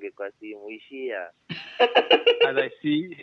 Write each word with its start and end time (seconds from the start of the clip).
tuongee 0.00 0.10
kwa 0.10 0.30
simu 0.32 0.70
ishia. 0.70 1.30
Si 2.82 3.16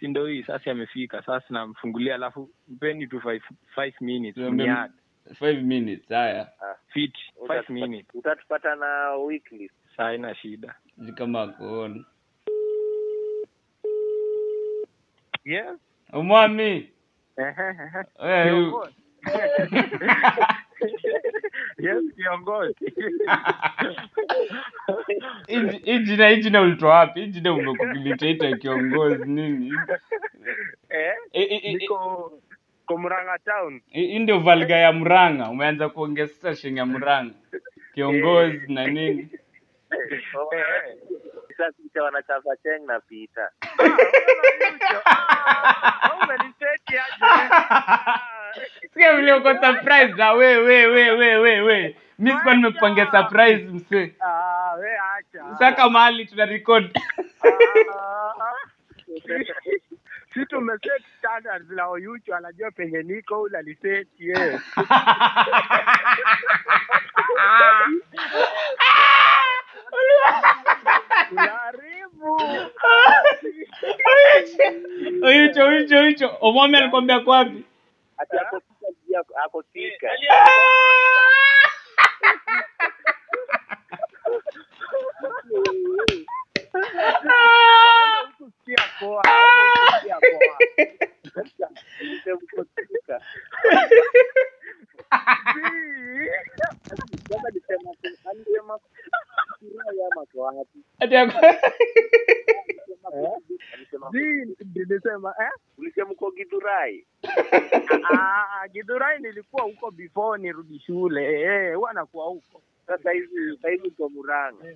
si 0.00 0.08
ndo 0.08 0.26
hii 0.26 0.42
sasa 0.42 0.70
amefika 0.70 1.22
sasa 1.22 1.44
namfungulia 1.50 2.14
alafu 2.14 2.50
mpeni 2.68 3.06
tu 3.06 3.20
five, 3.20 3.42
five 3.74 3.94
minutes 4.00 4.36
Tuambie- 4.36 4.88
five 5.38 5.62
minutes 5.62 6.08
haya. 6.08 6.48
Fit 6.88 7.14
five 7.46 7.68
minutes. 7.70 8.14
utatupata 8.14 8.74
na 8.74 9.14
weekly. 9.14 9.70
Saa 9.96 10.04
haina 10.04 10.34
shida. 10.34 10.74
Kama 11.14 11.46
kuona. 11.48 12.04
Yeah. 15.44 15.76
Umwami. 16.12 16.90
yes 21.78 22.02
kiongozi. 22.16 22.74
Hii- 25.46 25.98
jina 25.98 26.28
hii 26.28 26.36
jina 26.36 26.60
ulitoa 26.62 26.94
wapi? 26.98 27.20
Hii 27.20 27.26
jina 27.26 27.52
umekubilitaita 27.52 28.56
kiongozi 28.56 29.24
nini? 29.24 29.72
Eh? 30.88 31.14
Eh, 31.32 31.46
eh, 31.50 31.60
eh, 31.64 31.74
niko 31.74 32.32
town. 33.44 33.80
hii 33.88 34.06
hii 34.06 34.18
ndio 34.18 34.38
valga 34.38 34.76
ya 34.76 34.92
mranga 34.92 35.48
umeanza 35.48 35.88
kuongea 35.88 36.26
sasa 36.26 36.54
shenga 36.56 36.80
ya 36.80 36.86
mranga 36.86 37.34
kiongozi 37.94 38.60
na 38.68 38.86
nini? 38.86 39.28
Eh. 39.92 40.22
Sasa 41.56 41.72
picha 41.72 42.02
wanachapa 42.02 42.56
cheng 42.56 42.86
na 42.86 43.00
pita 43.00 43.50
umeniseti 46.22 46.98
aje 46.98 47.48
sikia 48.92 49.16
vile 49.16 49.32
uko 49.32 49.54
surprise 49.54 50.14
na 50.16 50.32
we 50.32 50.56
we 50.56 50.86
we 50.86 51.10
we 51.10 51.36
we 51.38 51.60
we. 51.60 51.96
Mi 52.18 52.30
sikuwa 52.30 52.54
nimekupangia 52.54 53.10
surprise 53.10 53.64
mse. 53.64 54.14
ah 54.20 54.74
we 54.80 54.88
acha. 54.98 55.56
Saka 55.58 55.90
mahali 55.90 56.26
tuna 56.26 56.44
record. 56.44 56.98
Ah. 57.94 58.32
si 60.34 60.46
tumeset 60.46 61.02
standards 61.18 61.70
la 61.70 61.86
oyucho 61.88 62.36
anajua 62.36 62.70
penye 62.70 63.02
niko 63.02 63.42
ule 63.42 63.58
aliset 63.58 64.08
yeye 64.18 64.60
unaharibu. 71.32 72.36
Oyucho, 75.22 75.64
Oyucho, 75.66 76.02
hicho 76.02 76.36
omwami 76.40 76.76
alikwambia 76.76 77.20
kwapi 77.20 77.64
Ati 78.18 78.36
akopika. 78.38 80.08
Ati 101.00 101.16
akopika. 101.16 101.66
Nilisema 104.74 105.34
eh? 105.40 105.50
Ulisema 106.02 106.10
mko 106.10 106.30
Githurai. 106.30 107.04
Ah, 108.14 108.68
Githurai 108.72 109.18
nilikuwa 109.18 109.62
huko 109.62 109.90
before 109.90 110.42
nirudi 110.42 110.78
shule. 110.86 111.40
Eh 111.42 111.74
huwa 111.76 111.92
nakuwa 111.92 112.26
huko. 112.26 112.62
Sasa 112.86 113.10
hivi 113.10 113.56
sasa 113.56 113.68
hivi 113.70 113.90
kwa 113.90 114.08
Murang'a. 114.10 114.66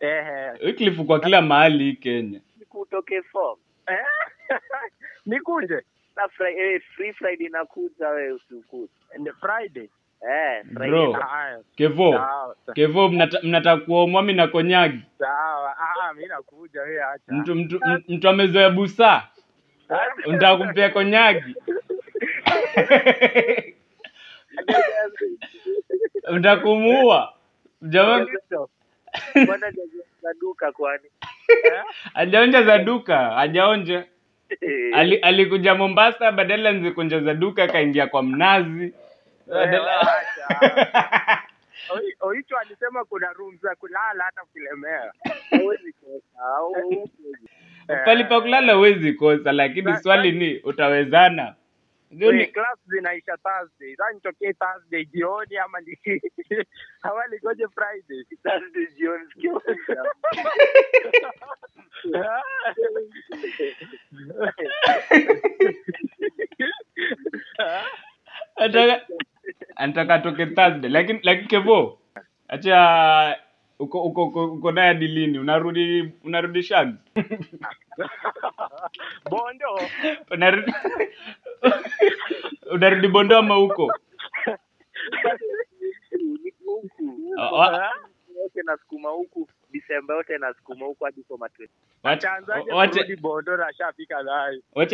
eh 0.00 0.54
Wycliffe 0.64 1.04
kwa 1.04 1.20
kila 1.20 1.42
mahali 1.42 1.84
hii 1.84 1.92
kenya. 1.96 2.40
Nikutoke 2.58 3.18
utoke 3.18 3.22
form. 3.22 3.58
eh? 3.86 3.98
Nikuje 5.26 5.82
Na 6.16 6.28
Friday, 6.28 6.74
eh, 6.74 6.82
free 6.96 7.12
Friday 7.12 7.48
nakuja 7.48 8.08
wewe 8.08 8.32
usikuje. 8.32 8.92
And 9.14 9.30
Friday? 9.40 9.88
Eh, 10.30 10.64
Bro. 10.64 11.16
kevo 11.76 12.12
sawa 12.12 12.56
kevo 12.74 13.08
mnata- 13.08 13.40
mnataka 13.42 13.84
kuwa 13.84 14.02
omwami 14.02 14.32
na 14.32 14.48
konyagi 14.48 15.02
sawa. 15.18 15.76
Ah 15.78 16.14
mimi 16.14 16.28
nakuja 16.28 16.82
wewe 16.82 17.02
acha. 17.04 17.32
Mtu 17.32 17.54
mtu 17.54 17.80
mtu 18.08 18.28
amezoea 18.28 18.70
busaa 18.70 19.28
unataka 20.26 20.56
kumpea 20.56 20.90
konyagi. 20.90 21.56
Unataka 26.30 26.62
kumuua 26.62 27.32
jamaa 27.82 28.26
Mbona 29.36 29.72
kwani? 30.72 31.08
hajaonja 32.14 32.62
za 32.62 32.78
duka. 32.78 33.18
Hajaonja. 33.30 34.04
Ali, 34.92 35.16
alikuja 35.16 35.74
mombasa 35.74 36.32
badala 36.32 36.72
kunja 36.92 37.20
za 37.20 37.34
duka 37.34 37.62
akaingia 37.64 38.06
kwa 38.06 38.22
mnazi. 38.22 38.94
Badala- 39.46 40.24
Oicho 42.20 42.56
alisema 42.58 43.04
kuna 43.04 43.32
room 43.32 43.58
za 43.58 43.74
kulala 43.74 44.24
hata. 44.24 44.42
Au- 46.40 47.08
pali 48.04 48.24
pa 48.24 48.40
kulala 48.40 48.72
huwezi 48.74 49.12
kosa 49.12 49.52
lakini 49.52 49.96
swali 49.96 50.32
ni 50.32 50.58
utawezana 50.60 51.54
Wait, 52.10 52.52
class 52.52 52.78
zinaisha 52.86 53.36
Thursday. 53.36 53.96
Sasa 53.96 54.12
nitokee 54.12 54.52
Thursday 54.52 55.04
jioni 55.04 55.56
ama 55.58 55.80
ni 55.80 55.98
awali 57.02 57.38
goje 57.40 57.68
Friday. 57.68 58.24
Thursday 58.42 58.86
jioni. 58.96 59.34
Anataka 69.76 70.14
atoke 70.14 70.46
Thursday 70.46 70.90
lakini 70.90 71.20
lakini 71.22 71.48
kevo 71.48 72.00
acha 72.48 73.38
uko 73.78 74.02
uko 74.02 74.24
uko, 74.24 74.44
uko 74.44 74.72
naye 74.72 74.88
hadi 74.88 75.06
lini 75.08 75.38
unarudi 75.38 76.12
unarudi 76.24 76.62
shag 76.62 76.94
Bondo. 79.30 79.80
unarudi 80.30 80.72
unarudi 82.72 83.08
bondo 83.08 83.38
ama 83.38 83.54
huko 83.54 83.92
huku. 86.66 87.34
Ah, 87.38 87.90
yote 88.36 88.62
nasukuma 88.64 89.10
huku 89.10 89.48
Disemba 89.70 90.14
yote 90.14 90.38
nasukuma 90.38 90.86
huko 90.86 91.04
hadi 91.04 91.22
kwa 91.22 91.38
matwe. 91.38 91.68
wacha 92.04 92.30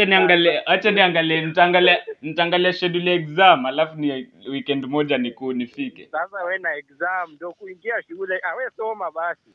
na 0.05 0.07
niangalie 0.07 0.63
wacha 0.67 0.91
niangalie 0.91 1.41
nitaangalia 1.47 1.99
nitaangalia 2.23 2.73
schedule 2.73 3.11
ya 3.11 3.17
exam 3.17 3.67
alafu 3.67 3.97
ni 3.97 4.29
weekend 4.51 4.85
moja 4.87 5.19
niku 5.19 5.53
nifike 5.53 6.09
Sasa 6.13 6.45
we 6.45 6.59
na 6.59 6.75
exam 6.77 7.33
ndio 7.33 7.53
kuingia 7.53 8.03
shule. 8.03 8.41
Ah, 8.43 8.55
we 8.57 8.65
soma 8.77 9.11
basi. 9.11 9.51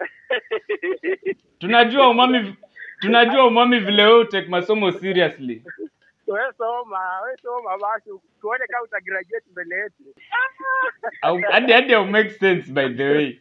tunajua 1.59 2.09
umami 2.09 2.55
tunajua 2.99 3.47
umami 3.47 3.79
vile 3.79 4.03
wewe 4.03 4.25
take 4.25 4.47
masomo 4.49 4.91
seriously 4.91 5.63
We 6.27 6.39
soma, 6.57 6.99
we 7.25 7.35
soma 7.43 7.77
basi. 7.77 8.09
Tuone 8.41 8.65
kama 8.67 8.83
utagraduate 8.83 9.45
mbele 9.51 9.75
yetu. 9.75 10.03
Hadi 11.51 11.73
hadi 11.73 11.95
make 12.11 12.29
sense 12.29 12.71
by 12.71 12.89
the 12.89 13.03
way 13.03 13.39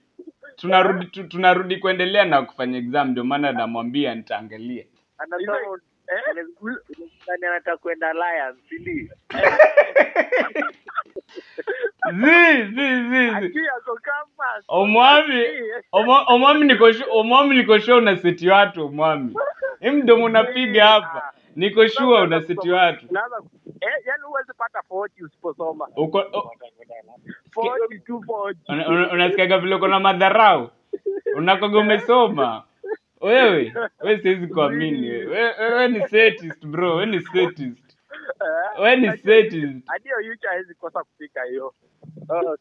tunarudi 0.59 1.07
tu, 1.07 1.25
tunarudi 1.29 1.77
kuendelea 1.77 2.25
na 2.25 2.43
kufanya 2.43 2.79
exam 2.79 3.11
ndio 3.11 3.25
maana 3.25 3.53
namwambia 3.53 4.15
nitaangalia 4.15 4.85
Anasema 5.19 5.59
anataka 7.51 7.77
kwenda 7.77 8.11
Alliance, 8.11 8.61
si 8.69 8.79
ndio? 8.79 9.09
zi 12.21 12.65
zi 12.75 12.89
zi 13.11 13.11
zi 13.11 13.29
Aki 13.37 13.61
ako 13.79 13.95
campus. 14.03 14.65
omwami 14.69 15.45
Omo- 15.93 16.25
omwami 16.29 16.67
niko 16.67 16.87
omwami 17.13 17.57
niko 17.57 17.79
sure 17.81 17.97
una 17.99 18.17
seti 18.17 18.49
watu 18.49 18.87
omwami 18.87 19.35
hii 19.81 19.91
mdomo 19.91 20.25
unapiga 20.25 20.87
hapa 20.87 21.33
niko 21.57 21.89
sure 21.89 22.23
una 22.23 22.43
seti 22.47 22.71
watu 22.71 23.07
eh, 23.81 24.15
huwezi 24.23 24.53
pata 24.59 24.81
40 24.91 25.25
usiposoma. 25.27 25.89
uko 25.97 26.19
unasikiaga 29.13 29.59
vile 29.59 29.75
uko 29.75 29.89
na 29.89 30.01
madharau 30.01 30.71
unakoga 31.37 31.79
umesoma 31.79 32.65
wewe 33.21 33.75
we 34.01 34.19
siwezi 34.19 34.47
kuamini 34.47 35.11
We- 35.11 35.89
ni 35.89 36.09
setist 36.09 36.67
bro 36.67 36.97
we 36.97 37.07
ni 37.07 37.21
setist 37.21 37.97
we 38.83 38.97
ni 38.97 39.17
setist 39.19 39.87
hadi 39.89 40.15
Oyucha 40.19 40.49
hawezi 40.49 40.75
kosa 40.75 41.05
kupika 41.05 41.45
hiyo. 41.45 41.75
Oh. 42.29 42.57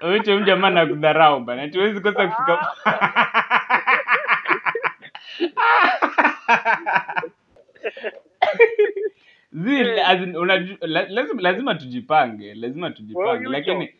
Huyu 0.00 0.40
jamaa 0.44 0.70
nakudharau 0.70 1.40
bana. 1.40 1.62
Ati 1.62 1.78
huwezi 1.78 2.00
kosa 2.00 2.28
kufika. 2.28 2.66
Zi, 9.52 10.00
as 10.00 10.22
in, 10.22 10.32
unaju- 10.36 10.86
la- 10.86 11.08
lazima 11.08 11.42
lazima 11.42 11.74
tujipange, 11.74 12.54
lazima 12.54 12.90
tujipange 12.90 13.48
lakini 13.48 13.94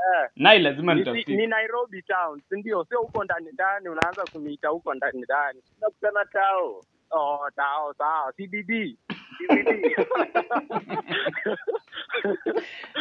Eh, 0.00 0.28
nai 0.36 0.58
lazima 0.58 0.94
Ni, 0.94 1.00
ni 1.02 1.10
nitafika 1.12 1.46
Nairobi 1.46 2.02
town, 2.02 2.40
si 2.48 2.56
ndio? 2.60 2.84
Sio 2.84 2.98
huko 3.00 3.24
ndani 3.24 3.52
ndani, 3.52 3.88
unaanza 3.88 4.24
kuniita 4.32 4.68
huko 4.68 4.94
ndani 4.94 5.20
ndani. 5.22 5.62
nakutana 5.80 6.24
tao. 6.24 6.84
Oh, 7.10 7.50
tao 7.56 7.94
sawa, 7.94 8.32
CBD. 8.32 8.96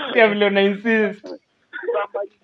Sikia 0.08 0.28
vile 0.28 0.46
una 0.46 0.62
insist 0.62 1.28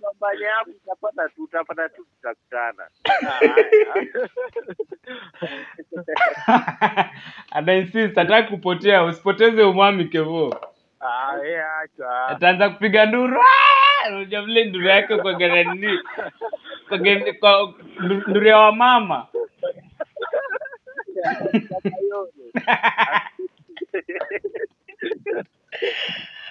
Pambanye 0.02 0.46
hapo 0.46 0.72
utapata 0.72 1.30
tu 1.30 1.44
utapata 1.44 1.90
tu 1.90 2.06
tutakutana. 2.06 2.88
ana 7.52 7.74
insist 7.76 8.16
hataki 8.16 8.50
kupotea 8.50 9.04
usipoteze 9.04 9.64
umwami 9.64 10.06
kevo 10.06 10.56
Ah, 11.02 11.38
eh, 11.46 11.64
acha. 11.84 12.28
ataanza 12.28 12.70
kupiga 12.70 13.06
nduru 13.06 13.42
"Ah!" 13.42 14.10
unajua 14.10 14.42
vile 14.42 14.66
nduru 14.66 14.86
yake 14.88 15.18
kwa 15.18 15.34
garanini 15.34 16.00
kwa 16.90 17.00
kwa 17.40 17.74
nduru 18.00 18.48
ya 18.48 18.58
wamama 18.58 19.28
Ama- 21.26 21.52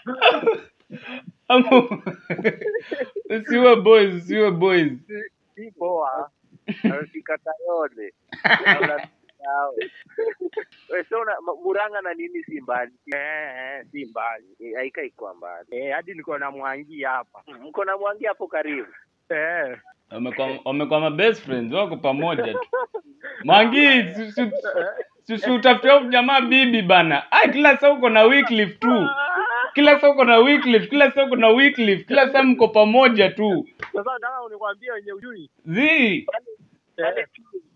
usiwe 3.31 3.76
boys 3.76 4.14
usiwe 4.14 4.50
boys 4.50 4.93
Si 5.55 5.70
poa. 5.70 6.31
Sio 11.08 11.20
una- 11.20 11.41
Ma- 11.41 11.55
Murang'a 11.64 12.00
na 12.02 12.14
nini 12.14 12.43
si 12.44 12.61
mbali. 12.61 12.93
Eh, 13.14 13.20
eh, 13.20 13.85
si 13.93 14.05
mbali. 14.05 14.46
Eh, 14.61 14.75
Haikai 14.76 15.11
kwa 15.11 15.35
mbali. 15.35 15.69
Eh, 15.70 15.94
hadi 15.94 16.14
niko 16.14 16.38
na 16.38 16.50
Mwangi 16.50 17.02
hapa. 17.02 17.43
Mko 17.62 17.85
na 17.85 17.96
Mwangi 17.99 18.25
hapo 18.25 18.46
karibu. 18.46 18.88
Eh. 19.29 19.79
wamekuwa 20.11 20.49
wamekuwa 20.64 21.00
ma 21.00 21.11
best 21.11 21.43
friends 21.44 21.73
wako 21.73 21.96
pamoja 21.96 22.52
tu 22.55 22.69
mwangi 23.44 23.87
si- 24.35 24.52
huyu 25.99 26.11
jamaa 26.11 26.41
bibi 26.41 26.82
bana 26.82 27.23
kila 27.52 27.76
saa 27.76 27.91
uko 27.91 28.08
na 28.11 28.23
Wycliffe 28.23 28.75
tu 28.75 29.08
kila 29.75 30.00
saa 30.00 30.11
uko 30.11 30.25
na 30.25 30.38
Wycliffe 30.38 30.87
kila 30.87 31.11
saa 31.11 31.25
uko 31.25 31.37
na 31.37 31.49
Wycliffe 31.49 32.05
kila 32.05 32.29
saa 32.32 32.43
mko 32.43 32.69
pamoja 32.69 33.31
tu 33.31 33.69
Sasa 33.93 34.12
nataka 34.12 34.43
unikwambie 34.43 34.91
wenye 34.93 35.12
ujui. 35.12 35.50
zi 35.67 36.26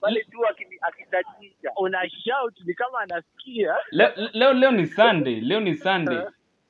Pale 0.00 0.24
tu 0.30 0.46
akitatisha. 0.80 1.70
Una 1.76 2.08
shout 2.10 2.60
ni 2.66 2.74
kama 2.74 3.00
anasikia. 3.00 3.76
leo, 3.90 4.10
leo 4.32 4.52
leo 4.52 4.70
ni 4.70 4.86
Sunday 4.86 5.40
leo 5.40 5.60
ni 5.60 5.74
Sunday 5.74 6.18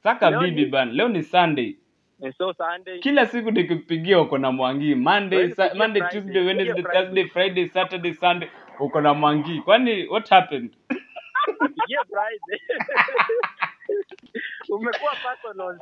saka 0.03 0.31
Leo 0.31 0.41
bibi 0.41 0.67
bana 0.67 0.93
leo 0.93 1.09
ni 1.09 1.23
Sunday 1.23 1.77
Eh, 2.23 2.33
so 2.39 2.53
Sunday. 2.55 2.99
kila 3.01 3.27
siku 3.27 3.51
nikikupigia 3.51 4.21
uko 4.21 4.39
na 4.39 4.53
mwangi 4.53 4.95
monday 4.95 5.51
sa, 5.51 5.75
monday 5.75 6.03
tuesday 6.03 6.47
wednesday 6.47 6.83
thursday 6.83 7.25
friday 7.29 7.67
saturday 7.69 8.15
sunday 8.15 8.49
uko 8.81 9.01
na 9.01 9.15
mwangi 9.15 9.61
kwani 9.61 10.07
what 10.07 10.31
happened 10.31 10.71
Pigia 11.59 12.05
Friday. 12.05 12.61
Umekuwa 14.69 15.13
personal. 15.23 15.79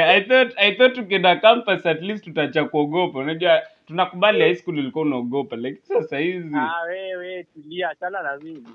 I 0.00 0.24
thought 0.28 0.52
I 0.58 0.74
thought 0.76 1.40
campus 1.40 1.86
at 1.86 2.02
least 2.02 2.26
utacha 2.26 2.64
kuogopa. 2.64 3.18
Unajua 3.18 3.62
tunakubali 3.86 4.40
high 4.40 4.54
school 4.54 4.78
ulikuwa 4.78 5.04
unaogopa 5.04 5.56
like 5.56 5.80
sasa 5.82 6.18
hizi. 6.18 6.56
Ah, 6.56 6.82
wewe 6.82 7.44
tulia, 7.44 7.90
achana 7.90 8.22
na 8.22 8.36
mimi. 8.36 8.68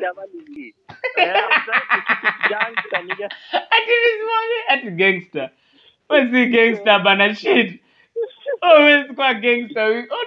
Jamani. 0.00 0.74
Eh, 1.16 1.34
gangster 2.50 3.04
nigga. 3.04 3.26
Ati 3.52 3.90
nisimwambie 3.90 4.62
ati 4.68 4.90
gangster. 4.90 5.50
Wewe 6.08 6.30
si 6.30 6.46
gangster 6.46 7.02
bana 7.02 7.34
shit. 7.34 7.82
Oh, 8.62 9.04
si 9.08 9.14
kwa 9.14 9.34
gangster. 9.34 9.84
wewe. 9.84 10.08
Oh, 10.10 10.26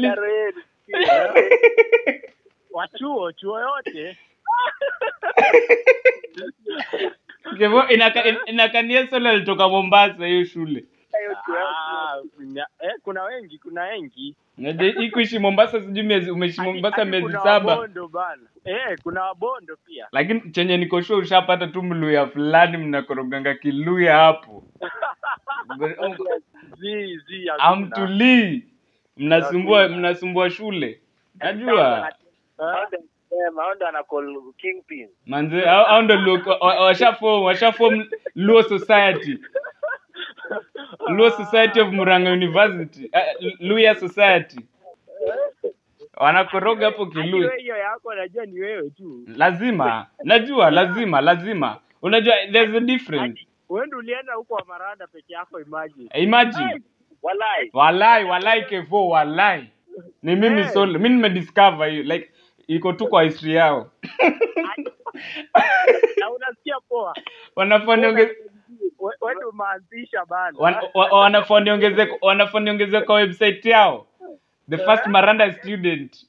Darren. 0.00 0.54
Wachuo, 2.70 3.32
chuo 3.32 3.60
yote. 3.60 4.18
Inakania 8.46 9.08
solo 9.10 9.30
alitoka 9.30 9.68
Mombasa 9.68 10.26
hiyo 10.26 10.44
shule. 10.44 10.84
Ah, 11.58 12.16
eh, 12.80 12.92
kuna 13.02 13.22
wengi, 13.22 13.58
kuna 13.58 13.82
wengi. 13.82 14.36
Hii 14.98 15.10
kuishi 15.10 15.38
Mombasa 15.38 15.80
sijui 15.80 16.02
miezi 16.02 16.30
umeishi 16.30 16.60
Mombasa 16.60 17.04
miezi 17.04 17.26
kuna 17.26 17.40
saba. 17.40 17.76
Eh, 18.64 18.98
kuna 19.02 19.22
wabondo 19.24 19.76
pia. 19.76 20.08
Lakini 20.12 20.40
chenye 20.50 20.76
niko 20.76 21.02
sure 21.02 21.20
ushapata 21.20 21.66
tu 21.66 21.82
mluya 21.82 22.26
fulani 22.26 22.76
mnakoroganga 22.76 23.54
kiluya 23.54 24.16
hapo. 24.16 24.64
Amtulii. 27.58 28.64
Mnasumbua 29.16 29.88
mnasumbua 29.88 30.50
shule. 30.50 31.00
Najua. 31.34 32.12
Eh? 32.60 33.00
Ndio 33.30 33.52
wanacall 33.84 34.42
kingpin. 34.56 35.08
Manze 35.26 35.62
ndo 36.02 36.14
Luo- 36.16 36.58
wa- 36.60 36.80
washaform 36.84 37.42
washaform 37.42 38.04
Luo 38.34 38.62
Society. 38.62 39.38
Luo 41.08 41.30
Society 41.30 41.80
of 41.80 41.88
Murang'a 41.92 42.32
University. 42.32 43.10
Uh, 43.12 43.50
Luya 43.60 43.94
Society. 43.94 44.60
Wanakoroga 46.16 46.86
hapo 46.86 47.04
Hadi 47.04 47.28
hiyo 47.62 47.76
yako 47.76 48.14
najua 48.14 48.46
ni 48.46 48.60
wewe 48.60 48.90
tu. 48.90 49.24
Lazima. 49.36 50.06
Najua 50.24 50.70
lazima 50.70 51.20
lazima. 51.20 51.80
Unajua 52.02 52.34
there's 52.52 52.74
a 52.74 52.80
difference. 52.80 53.46
Wewe 53.68 53.86
ndio 53.86 53.98
ulienda 53.98 54.34
huko 54.34 54.58
Amarada 54.58 55.06
peke 55.06 55.32
yako 55.32 55.60
imagine. 55.60 56.10
Imagine. 56.14 56.82
Walai. 57.22 57.70
Walai, 57.72 58.24
walai 58.24 58.64
kevo, 58.64 59.08
walai. 59.08 59.70
Ni 60.22 60.36
mimi 60.36 60.62
hey. 60.62 60.70
solo. 60.72 60.92
Mimi 60.98 61.08
nimediscover 61.14 61.88
hiyo 61.90 62.02
like 62.02 62.30
iko 62.66 62.92
tu 62.92 63.06
kwa 63.08 63.22
history 63.22 63.54
yao. 63.54 63.90
Na 66.20 66.30
unasikia 66.30 66.80
poa. 66.88 67.14
We- 67.56 68.36
Wewe 68.98 69.44
umeanzisha 69.44 70.24
bana. 70.26 70.58
Wanafundi 71.12 71.70
ongezeko 71.70 72.18
wanafundi 72.26 72.70
ongezeko 72.70 73.06
kwa 73.06 73.14
website 73.16 73.64
yao. 73.66 74.06
The 74.70 74.78
first 74.78 75.06
Maranda 75.06 75.52
student. 75.52 76.26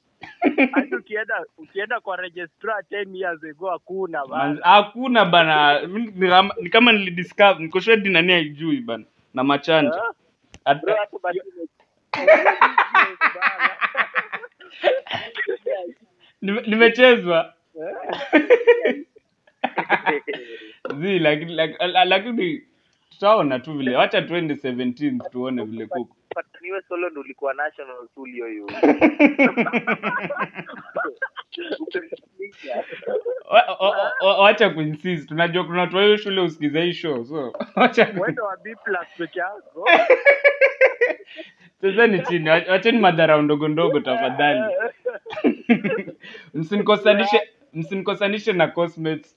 Ukienda 0.99 1.43
ukienda 1.57 1.99
kwa 1.99 2.17
registrar 2.17 2.83
10 2.91 3.15
years 3.17 3.43
ago 3.43 3.69
hakuna 3.69 4.25
bana. 4.25 4.59
Hakuna 4.63 5.25
bana. 5.25 5.81
Ni 5.87 6.29
kama- 6.29 6.55
Ni 6.61 6.69
kama 6.69 6.91
nilidiscover 6.91 7.59
niko 7.59 7.79
sure 7.81 7.95
hadi 7.95 8.09
nani 8.09 8.33
haijui 8.33 8.81
bana. 8.81 9.03
Na 9.33 9.43
machanja. 9.43 10.01
Eh? 10.65 10.77
Nimechezwa. 16.41 17.53
Zi 21.01 21.19
lakini 21.19 21.53
lak- 21.55 21.87
la- 21.87 22.05
lakini 22.05 22.63
tutaona 23.09 23.59
tu 23.59 23.73
vile. 23.73 23.95
Wacha 23.95 24.21
tuende 24.21 24.53
17 24.55 25.29
tuone 25.31 25.63
vile 25.63 25.85
kuko. 25.85 26.15
niwe 26.61 26.81
solo 26.81 27.09
ndo 27.09 27.21
ulikuwa 27.21 27.53
national 27.53 28.07
school 28.07 28.29
hiyo 28.31 28.47
hiyo. 28.47 28.67
Wa- 33.51 33.77
wa- 33.79 34.13
wa- 34.21 34.37
wacha 34.41 34.69
kuinsist 34.69 35.29
tunajua 35.29 35.65
kuna 35.65 35.81
watu 35.81 35.97
wa 35.97 36.03
hiyo 36.03 36.17
shule 36.17 36.41
usikiza 36.41 36.81
hii 36.81 36.93
show 36.93 37.25
so 37.25 37.53
wacha 37.75 38.05
ku- 38.05 38.21
Wewe 38.21 38.41
wa 38.41 38.57
B 38.57 38.75
plus 38.83 39.07
peke 39.17 39.39
yako. 39.39 39.87
chezeni 41.81 42.21
chini 42.23 42.49
wa- 42.49 42.63
wacheni 42.69 42.97
madharau 42.99 43.41
ndogo 43.41 43.67
ndogo 43.67 43.99
tafadhali 43.99 44.73
msinikosanishe 46.53 47.41
msinikosanishe 47.73 48.53
na 48.53 48.67
cosmates 48.67 49.36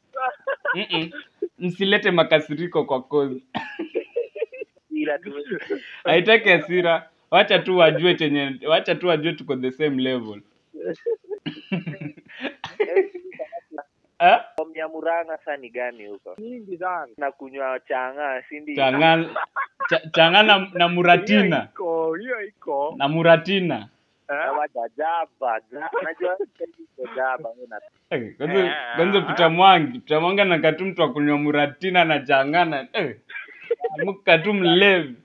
Mm-mm. 0.75 1.11
msilete 1.59 2.11
makasiriko 2.11 2.85
kwa 2.85 3.03
kozi 3.03 3.43
Ila 4.91 5.19
tu 5.19 5.33
haitaki 6.05 6.49
hasira 6.49 7.11
wacha 7.31 7.59
tu 7.59 7.79
wajue 7.79 8.15
chenye 8.15 8.61
wacha 8.69 8.95
tu 8.95 9.07
wajue 9.09 9.33
tuko 9.33 9.57
the 9.57 9.71
same 9.73 10.03
level? 10.03 10.41
Form 14.57 14.73
ya 14.77 14.89
Murang'a 14.89 15.37
sasa 15.39 15.57
ni 15.57 15.71
gani 15.71 16.07
huko? 16.07 16.35
Nyingi 16.39 16.79
sana. 16.79 17.07
Na 17.19 17.33
kunywa 17.33 17.81
changa, 17.81 18.43
si 18.49 18.61
ndio? 18.61 18.77
changa 18.77 19.31
cha- 19.91 20.11
changa 20.13 20.43
na, 20.43 20.59
na 20.59 20.67
Hiyo 20.67 20.89
muratina 20.89 21.69
iko, 21.73 22.15
hiyo 22.15 22.43
iko. 22.43 22.95
na 22.99 23.09
muratina 23.09 23.89
Na 24.31 25.89
kwanza 25.89 26.39
Eh. 28.11 28.97
Pita 29.23 29.49
Mwangi 29.51 29.99
Pita 30.01 30.21
Mwangi 30.21 30.41
anakaa 30.41 30.73
mtu 30.73 31.03
akunywa 31.05 31.13
kunywa 31.15 31.39
muratina 31.39 32.05
na 32.05 32.21
changana 32.21 32.89
eh, 32.93 33.17
mlevi 34.55 35.17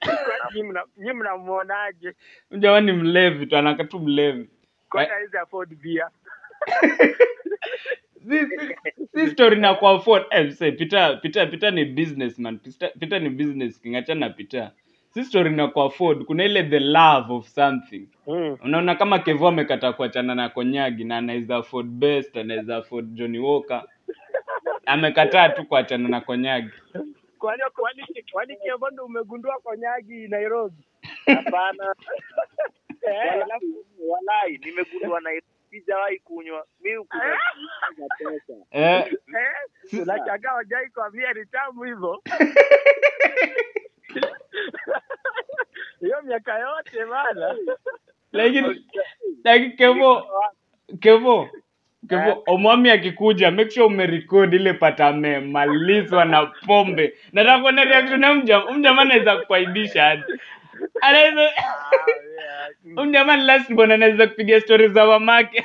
Kwani 0.00 0.18
nyi 0.54 0.62
mna- 0.62 0.86
nyi 0.96 1.12
mnamuonaje? 1.12 2.14
Mjamaa 2.50 2.80
ni 2.80 2.92
mlevi 2.92 3.46
tu, 3.46 3.56
anakatu 3.56 4.00
mlevi. 4.00 4.50
Eh. 5.00 5.08
hawezi 5.08 5.38
afford 5.38 5.74
beer? 5.82 6.10
Si- 9.14 9.30
story 9.30 9.56
na 9.60 9.74
ku 9.74 9.88
afford 9.88 10.26
eh, 10.30 10.46
msee, 10.46 10.72
pita 10.72 11.16
pita 11.16 11.46
pita 11.46 11.70
ni 11.70 11.84
businessman. 11.84 12.58
pita, 12.58 12.88
pita 13.00 13.18
ni 13.18 13.30
business 13.30 13.80
kingachana 13.82 14.30
pita 14.30 14.58
na 14.58 14.70
Peter. 14.70 14.85
Si 15.16 15.24
story 15.24 15.48
na 15.50 15.68
ku 15.72 15.80
afford, 15.80 16.26
kuna 16.28 16.44
ile 16.44 16.68
the 16.68 16.76
love 16.80 17.30
of 17.32 17.48
something. 17.48 18.06
Mm. 18.26 18.58
Unaona 18.64 18.94
kama 18.94 19.18
Kevo 19.18 19.48
amekataa 19.48 19.92
kuachana 19.92 20.34
na 20.34 20.48
Konyagi 20.48 21.04
na 21.04 21.16
anaweza 21.16 21.56
afford 21.56 21.86
best, 21.86 22.36
anaweza 22.36 22.76
afford 22.76 23.14
Johnny 23.14 23.38
Walker. 23.38 23.82
Amekataa 24.86 25.48
tu 25.48 25.64
kuachana 25.66 26.08
na 26.08 26.20
Konyagi. 26.20 26.70
Kwani 27.38 27.62
kwani 27.74 28.02
kwani 28.32 28.56
Kevo 28.56 28.90
ndo 28.90 29.04
umegundua 29.04 29.58
konyagi 29.62 30.28
Nairobi? 30.28 30.84
Hapana. 31.26 31.94
Eh, 33.08 33.32
alafu 33.32 33.84
Walai, 33.98 34.58
nimegundua 34.64 35.20
nairobi 35.20 35.46
sijawahi 35.70 36.18
kunywa. 36.18 36.66
mi. 36.80 36.90
Eh, 38.70 39.06
eh, 39.10 39.16
unashangaa 40.02 40.54
wajai 40.54 40.90
kwambia 40.90 41.32
ni 41.32 41.46
tamu 41.46 41.82
hivyo. 41.84 42.22
Hiyo 46.00 46.22
miaka 46.22 46.58
yote 46.58 47.04
bana. 47.06 47.56
lakini 48.32 48.86
lakini 49.44 49.70
Kevo 49.70 50.26
Kevo 51.00 51.48
Kevo 52.08 52.42
Omwami 52.46 52.90
akikuja 52.90 53.50
make 53.50 53.70
sure 53.70 53.86
umerecord 53.86 54.54
ile 54.54 54.72
pata 54.72 55.06
amemalizwa 55.06 56.24
na 56.24 56.46
pombe. 56.46 57.14
Nataka 57.32 57.60
kuona 57.62 57.84
reaction 57.84 58.22
ya 58.22 58.34
mjama. 58.34 58.72
Mjama 58.72 59.02
anaweza 59.02 59.36
kuaibisha 59.36 60.04
hadi. 60.04 60.22
Anaweza 61.00 61.50
Mjama 63.04 63.36
last 63.36 63.72
bona 63.74 63.94
anaweza 63.94 64.26
kupiga 64.26 64.60
story 64.60 64.88
za 64.88 65.06
mamake. 65.06 65.64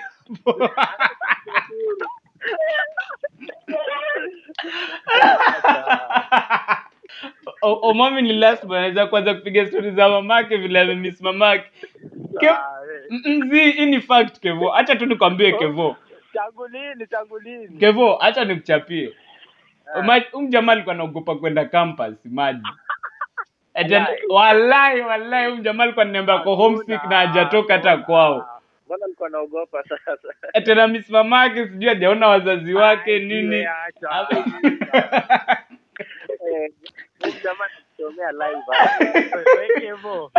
O- 7.82 7.90
Omwami 7.90 8.22
ni 8.22 8.34
last 8.34 8.66
boy, 8.66 8.78
anaweza 8.78 9.08
kuanza 9.08 9.34
kupiga 9.34 9.66
stori 9.66 9.92
za 9.92 10.10
mamake 10.10 10.58
vile 10.58 10.80
amemiss 10.82 11.22
mamake. 11.22 11.72
Ah, 12.48 12.80
eh. 13.12 13.50
Zi, 13.50 13.72
hii 13.72 13.86
ni 13.86 14.02
fact 14.02 14.40
Kevo. 14.40 14.76
Acha 14.76 14.96
tu 14.96 15.06
nikwambie 15.06 15.52
Kevo. 15.52 15.96
Tangu 16.34 16.68
lini 16.68 17.08
tangu 17.08 17.40
lini? 17.40 17.78
Kevo, 17.80 18.18
acha 18.24 18.46
nikuchapie. 18.46 19.14
Huyu 20.32 20.48
jamaa 20.48 20.72
alikuwa 20.74 20.96
anaogopa 20.96 21.36
kwenda 21.36 21.66
campus, 21.66 22.16
maji. 22.26 22.68
Walai, 24.30 25.02
walai, 25.02 25.50
huyu 25.52 25.62
jamaa 25.64 25.84
alikuwa 25.84 26.04
ananiambia 26.04 26.36
ako 26.36 26.56
homesick 26.56 27.04
na 27.10 27.18
hajatoka 27.18 27.74
hata 27.74 27.98
kwao. 27.98 28.62
Mbona 28.86 29.06
alikuwa 29.06 29.28
anaogopa 29.30 29.84
sasa? 29.84 30.62
Tena 30.62 30.76
na 30.82 30.88
miss 30.88 31.10
mamake 31.10 31.68
sijui 31.68 31.90
hajaona 31.90 32.28
wazazi 32.28 32.74
wake 32.74 33.20
nini. 33.20 33.68
live. 37.22 38.64
Kevo. 39.82 40.32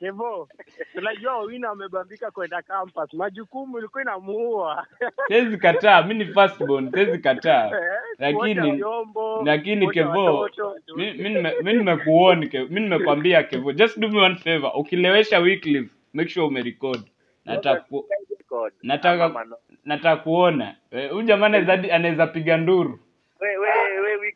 Kevo. 0.00 0.48
Tunajua 0.94 1.36
wawina 1.36 1.68
wamebambika 1.68 2.30
kwenda 2.30 2.62
campus. 2.62 3.14
Majukumu 3.14 3.78
ilikuwa 3.78 4.02
inamuua. 4.02 4.86
Siwezi 5.28 5.56
kataa, 5.58 6.02
mi 6.02 6.14
ni 6.14 6.24
first 6.24 6.58
born, 6.64 6.90
siwezi 6.90 7.18
kataa. 7.18 7.66
Eh, 7.66 7.98
Lakini 8.18 8.84
lakini 9.44 9.88
Kevo, 9.90 10.48
mi 11.62 11.72
nimekuoni 11.72 12.50
mi 12.70 12.80
nimekwambia 12.80 13.42
Kevo, 13.42 13.72
just 13.72 13.98
do 13.98 14.08
me 14.08 14.20
one 14.22 14.34
favor. 14.36 14.72
Ukilewesha 14.74 15.38
Wycliffe, 15.38 15.90
make 16.12 16.30
sure 16.30 16.46
umerecord. 16.46 17.02
Nataka 17.44 17.84
nataka 18.82 19.46
nataka 19.84 20.16
kuona 20.22 20.74
Eh, 20.90 21.10
huyu 21.10 21.22
jamaa 21.22 21.46
anaweza 21.46 22.26
piga 22.26 22.56
nduru 22.56 22.98
We 23.40 23.58
we 23.58 23.70
we 24.00 24.32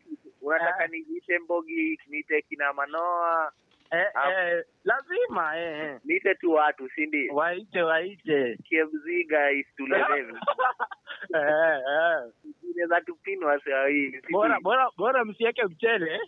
unataka 0.46 0.86
niite 0.86 1.38
Mbogi, 1.38 1.98
niite 2.08 2.42
kina 2.42 2.72
Manoa, 2.72 3.52
Eh, 3.90 4.06
Ah. 4.14 4.30
eh, 4.32 4.64
lazima 4.84 5.58
eh, 5.58 5.80
eh. 5.80 5.98
niite 6.04 6.34
tu 6.34 6.52
watu, 6.52 6.88
si 6.90 7.06
ndio? 7.06 7.34
Waite 7.34 7.82
waite. 7.82 8.56
Kiemziga 8.64 9.50
isitulezevi. 9.50 10.32
Eh, 11.34 11.40
eh. 11.40 12.32
Inaweza 12.74 13.00
tupinwa 13.00 13.60
saa 13.64 13.86
hii. 13.86 14.20
Bora 14.30 14.60
bora 14.60 14.88
bora 14.96 15.24
msiweke 15.24 15.64
mchele. 15.64 16.20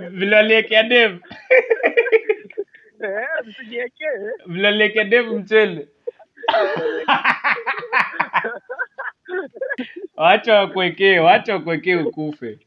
vile 0.10 0.38
aliekea 0.38 0.82
dev 0.82 1.18
Eh, 3.02 3.26
vile 4.46 4.68
aliekea 4.68 5.04
dev 5.04 5.26
mchele 5.26 5.88
wacha 10.16 10.54
wakuwekee 10.54 11.18
wacha 11.18 11.52
wakuwekee 11.54 11.94
ukufe. 11.96 12.58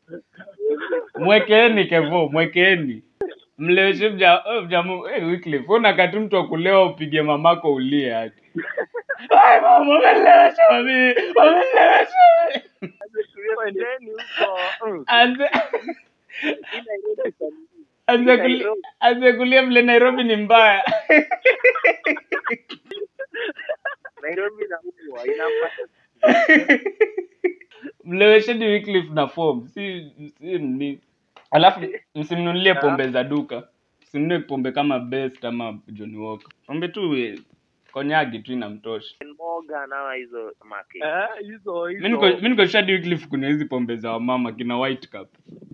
Mwekeeni 1.19 1.85
kevo 1.85 2.29
mwekeeni 2.29 3.03
mleweshe 3.57 4.09
mja 4.09 4.43
mjamu 4.63 5.03
hey, 5.03 5.23
Wycliffe 5.23 5.73
una 5.73 5.93
kati 5.93 6.19
mtu 6.19 6.37
akulewa 6.37 6.85
upige 6.85 7.21
mamako 7.21 7.73
ulie 7.73 8.13
hati 8.13 8.41
Ai, 9.29 9.61
mama 9.61 9.99
mami 10.71 11.15
anze 15.07 15.49
anze 18.07 18.37
kulia 18.37 18.67
anze 18.99 19.33
kulia 19.33 19.63
vile 19.63 19.81
Nairobi 19.81 20.23
ni 20.23 20.35
mbaya. 20.35 20.83
Nairobi 24.21 24.63
na 24.67 24.77
mlewesheni 28.05 28.65
Wycliffe 28.65 29.13
na 29.13 29.27
form. 29.27 29.67
Si 29.67 30.11
si 30.39 30.57
ni 30.59 30.99
alafu 31.51 31.79
msimnunulie 32.15 32.73
pombe 32.73 33.07
za 33.07 33.23
duka. 33.23 33.67
Msinunue 34.01 34.39
pombe 34.39 34.71
kama 34.71 34.99
best 34.99 35.45
ama 35.45 35.79
Johnny 35.87 36.17
Walker. 36.17 36.49
Pombe 36.67 36.87
tu 36.87 37.15
eh, 37.15 37.39
konyagi 37.91 38.39
tu 38.39 38.53
inamtosha. 38.53 39.15
Morgan 39.37 39.93
ama 39.93 40.13
hizo 40.13 40.51
market. 40.65 41.01
Eh, 41.03 41.27
hizo 41.41 41.85
mi 41.85 42.09
niko 42.09 42.27
hizo. 42.27 42.41
mi 42.41 42.49
niko 42.49 42.65
shadi 42.65 42.91
Wycliffe 42.91 43.27
kuna 43.27 43.47
hizi 43.47 43.65
pombe 43.65 43.95
za 43.95 44.11
wamama 44.11 44.51
kina 44.51 44.77
white 44.79 45.07
cup. 45.09 45.29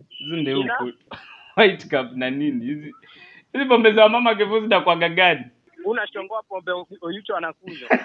Hizi 0.10 0.36
ndio 0.42 0.58
Kina? 0.62 0.76
huko. 0.76 0.98
White 1.58 1.84
cup 1.90 2.12
na 2.18 2.30
nini 2.30 2.66
hizi 2.66 2.96
hizi 3.54 3.66
pombe 3.66 3.92
za 3.92 4.04
wamama 4.04 4.36
kevu 4.36 4.60
zinakuwaga 4.62 5.10
gani 5.10 5.46
Unashongoa 5.86 6.44
pombe 6.44 6.72
Oyucho 7.02 7.36
anakunywa. 7.36 7.90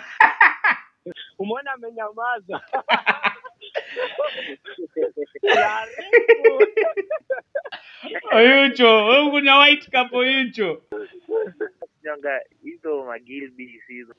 Umeona 1.38 1.72
amenyamaza. 1.72 2.60
Oyucho 8.32 9.06
wewe 9.06 9.30
kunya 9.30 9.58
white 9.58 9.90
cup 9.90 10.12
oyucho 10.12 10.82
Nyonga 12.04 12.40
hizo 12.62 13.04
magilbi 13.04 13.80
hizo. 13.88 14.14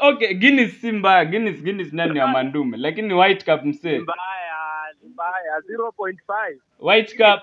Okay 0.00 0.34
Guinness 0.34 0.80
si 0.80 0.92
mbaya 0.92 1.24
Guinness 1.24 1.62
Guinness 1.62 1.92
nani 1.92 2.18
ya 2.18 2.26
mandume 2.26 2.76
lakini 2.76 3.14
white 3.14 3.44
cup 3.44 3.64
msee 3.64 3.98
Mbaya, 3.98 4.94
mbaya 5.02 5.58
0.5. 5.58 6.56
white 6.78 7.16
cup 7.16 7.42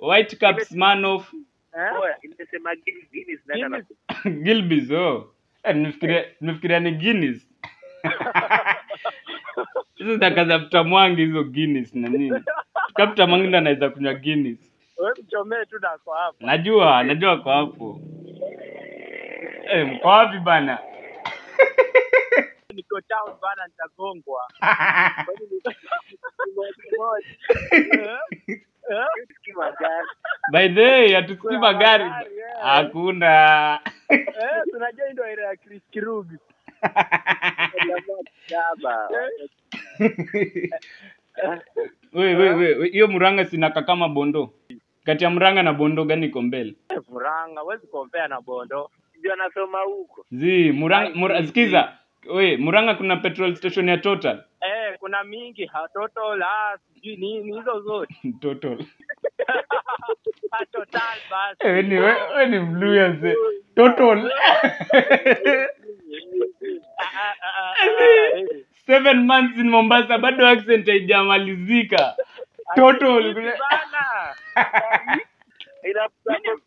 white 0.00 0.36
cup 0.36 0.60
Smirnoff 0.60 1.32
Eh? 1.74 1.90
Guinness 2.22 3.40
Guinness. 4.26 4.90
Oh 4.92 5.34
eh, 5.64 5.76
nifikiria 5.76 6.24
nifikiria 6.40 6.80
ni 6.80 6.92
Guinness 6.92 7.51
hizo 9.96 10.12
zitakaza 10.14 10.58
mtamwangi 10.58 11.24
hizo 11.26 11.44
Guinness 11.44 11.94
na 11.94 12.08
nini? 12.08 12.40
Kapta 12.94 13.26
mwangi 13.26 13.46
ndo 13.46 13.58
anaweza 13.58 13.90
kunywa 13.90 14.14
Guinness. 14.14 14.72
Wewe 14.96 15.14
mchomee 15.22 15.64
tu 15.64 15.78
na 15.78 15.98
kwa 16.04 16.18
hapa. 16.18 16.46
najua 16.46 17.02
najua 17.02 17.36
kwa 17.36 17.54
hapo. 17.56 18.00
Eh 19.72 19.86
mko 19.86 20.08
wapi 20.08 20.38
bana? 20.38 20.78
Niko 22.74 23.00
town 23.00 23.34
bana 23.42 23.66
nitagongwa. 23.66 24.42
By 30.52 30.68
the 30.68 30.80
way 30.82 31.12
hatusikii 31.14 31.56
magari. 31.56 32.04
Hakuna. 32.62 33.80
Eh, 34.08 34.62
tunajua 34.72 35.08
ndio 35.12 35.32
ile 35.32 35.42
ya 35.42 35.56
Chris 35.56 35.82
Kirubi. 35.90 36.38
Jaba. 38.48 39.08
we 42.12 42.34
we 42.34 42.54
we 42.54 42.74
we, 42.74 42.88
hiyo 42.88 43.08
muranga 43.08 43.44
sinaka 43.44 43.82
kama 43.82 44.08
bondo? 44.08 44.50
Kati 45.04 45.24
ya 45.24 45.30
muranga 45.30 45.62
na 45.62 45.72
bondo 45.72 46.04
gani 46.04 46.26
iko 46.26 46.42
mbele? 46.42 46.74
Eh, 46.88 46.98
Murang'a, 47.10 47.60
huwezi 47.60 47.86
compare 47.86 48.28
na 48.28 48.40
Bondo. 48.40 48.90
Ndio 49.18 49.32
anasoma 49.32 49.80
huko. 49.80 50.26
zi 50.32 50.72
muranga 50.72 51.14
mura, 51.14 51.46
sikiza. 51.46 51.98
we 52.34 52.56
muranga 52.56 52.94
kuna 52.94 53.16
petrol 53.16 53.56
station 53.56 53.88
ya 53.88 53.98
total? 53.98 54.36
Eh, 54.60 54.70
Eh, 54.92 54.98
kuna 54.98 55.24
mingi. 55.24 55.66
Ha, 55.66 55.88
total 55.92 56.42
sijui 56.94 57.16
nini 57.16 57.56
hizo 57.58 57.80
zote. 57.80 58.14
Total. 58.40 58.78
Total 60.72 61.18
basi. 61.30 61.56
Eh, 61.66 61.72
we 61.74 61.82
ni 61.82 61.98
we, 61.98 62.14
we 62.36 62.46
ni 62.46 62.58
mluya 62.58 63.12
ze 63.12 63.34
total 63.76 64.30
Seven 68.86 69.26
months 69.26 69.58
in 69.58 69.70
mombasa 69.70 70.18
bado 70.18 70.46
accent 70.46 70.86
haijamalizika. 70.86 72.14
Total 72.76 73.34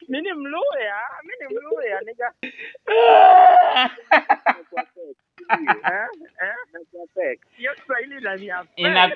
ni 0.10 0.34
mluya 0.34 0.96
mimi 1.24 1.36
ni 1.42 1.48
mluya 1.56 2.02
niga 2.02 2.34
hiyo 7.58 7.74
Kiswahili 7.76 8.22
nani 8.22 8.52
Ina... 8.76 9.16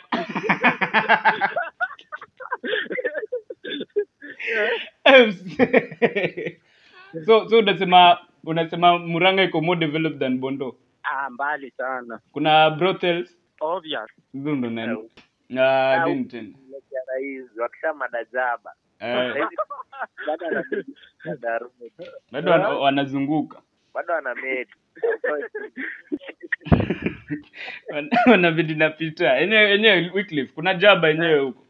so 7.25 7.49
so 7.49 7.59
unasema 7.59 8.17
unasema 8.43 8.97
muranga 8.97 9.43
iko 9.43 9.61
more 9.61 9.79
developed 9.79 10.19
than 10.19 10.37
bondo. 10.37 10.75
Ah 11.03 11.29
mbali 11.29 11.71
sana. 11.71 12.19
Kuna 12.31 12.69
brothels? 12.69 13.37
Obvious. 13.61 14.09
Hizo 14.33 14.55
ndo 14.55 14.69
nani? 14.69 15.09
Tend. 16.25 16.55
hizi 17.19 17.59
wakishamada 17.59 18.23
jaba 18.33 18.73
Eh, 18.99 19.47
bado 20.27 20.47
ana 20.47 20.63
bado 22.31 22.51
wana- 22.51 22.69
wanazunguka. 22.69 23.61
Bado 23.93 24.13
ana 24.15 24.35
wanabidi 28.31 28.75
napita 28.75 29.37
enyewe 29.39 30.11
Wycliffe, 30.13 30.53
kuna 30.53 30.73
jaba 30.73 31.09
enyewe 31.09 31.39
huko. 31.39 31.65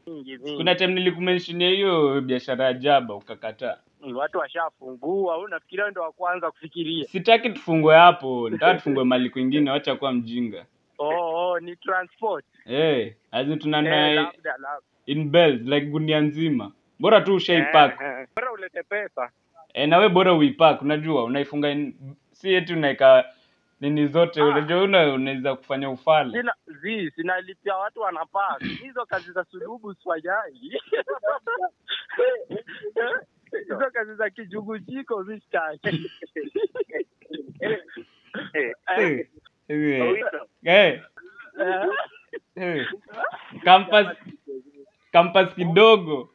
Kuna 0.58 0.76
time 0.76 0.94
nilikumenshia 0.94 1.70
hiyo 1.70 2.22
biashara 2.22 2.66
ya 2.66 2.74
jaba 2.74 3.16
ukakataa 3.16 3.78
watu 4.14 4.38
washafungua. 4.38 5.34
Au 5.34 5.48
nafikiria 5.48 5.90
ndo 5.90 6.02
wa 6.02 6.12
kwanza 6.12 6.52
kufikiria? 6.52 7.04
Sitaki 7.06 7.50
tufungue 7.50 7.96
hapo. 7.96 8.50
Nataka 8.50 8.74
tufungue 8.74 9.04
mali 9.04 9.30
kwingine. 9.30 9.72
Wacha 9.72 9.96
kuwa 9.96 10.14
mjinga. 10.14 10.66
Oh, 11.02 11.52
oh 11.52 11.60
ni 11.60 11.76
transport. 11.76 12.46
Hey, 12.66 13.14
eh, 13.32 13.58
tunanua 13.60 14.10
labda 14.10 14.52
labda. 14.52 14.82
in 15.06 15.30
bells 15.30 15.62
like 15.62 15.86
gunia 15.86 16.20
nzima. 16.22 16.72
Bora 17.00 17.22
tu 17.22 17.36
ushaipack 17.36 18.02
Eh, 18.02 18.08
eh. 18.08 18.28
bora 18.36 18.52
ulete 18.52 18.84
pesa. 18.84 19.32
E, 19.74 19.88
nawe 19.88 20.10
bora 20.10 20.34
uipack. 20.34 20.82
Unajua 20.82 21.24
unaifunga 21.24 21.70
in, 21.70 21.94
si 22.32 22.54
eti 22.54 22.74
unaeka 22.74 23.26
nini 23.82 24.08
zote. 24.08 24.42
Ah. 24.42 24.46
unajua 24.46 24.82
una 24.84 25.14
unaweza 25.14 25.56
kufanya 25.56 25.90
ufala 25.90 26.32
sina 26.32 26.54
zi 26.82 27.12
sinalipia 27.12 27.76
watu 27.76 28.00
wanapaka 28.02 28.66
hizo 28.66 29.06
kazi 29.06 29.32
za 29.32 29.44
sulubu 29.44 29.94
swajai 29.94 30.82
hizo 33.58 33.78
kazi 33.94 34.16
za 34.16 34.30
zishtaki 35.24 36.12
Eh, 37.60 37.80
Eh, 38.54 38.76
eh, 39.68 40.24
eh, 40.64 41.02
eh. 42.56 42.88
campus. 43.66 44.08
Campus 45.12 45.54
kidogo 45.56 46.30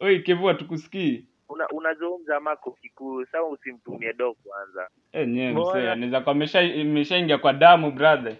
oi 0.00 0.20
kevua 0.22 0.54
tukusikii 0.54 1.26
una- 1.48 1.68
unajua 1.68 2.08
huyu 2.08 2.20
mjamaa 2.22 2.56
ko 2.56 2.70
kikuu 2.70 3.24
saa 3.26 3.42
usimtumie 3.42 4.12
do 4.12 4.34
kwanza. 4.34 4.88
Enyewe 5.12 5.90
anaweza 5.90 6.20
kuwa 6.20 6.32
ameshaingia 6.32 7.38
kwa 7.38 7.52
damu 7.52 7.90
brother. 7.90 8.36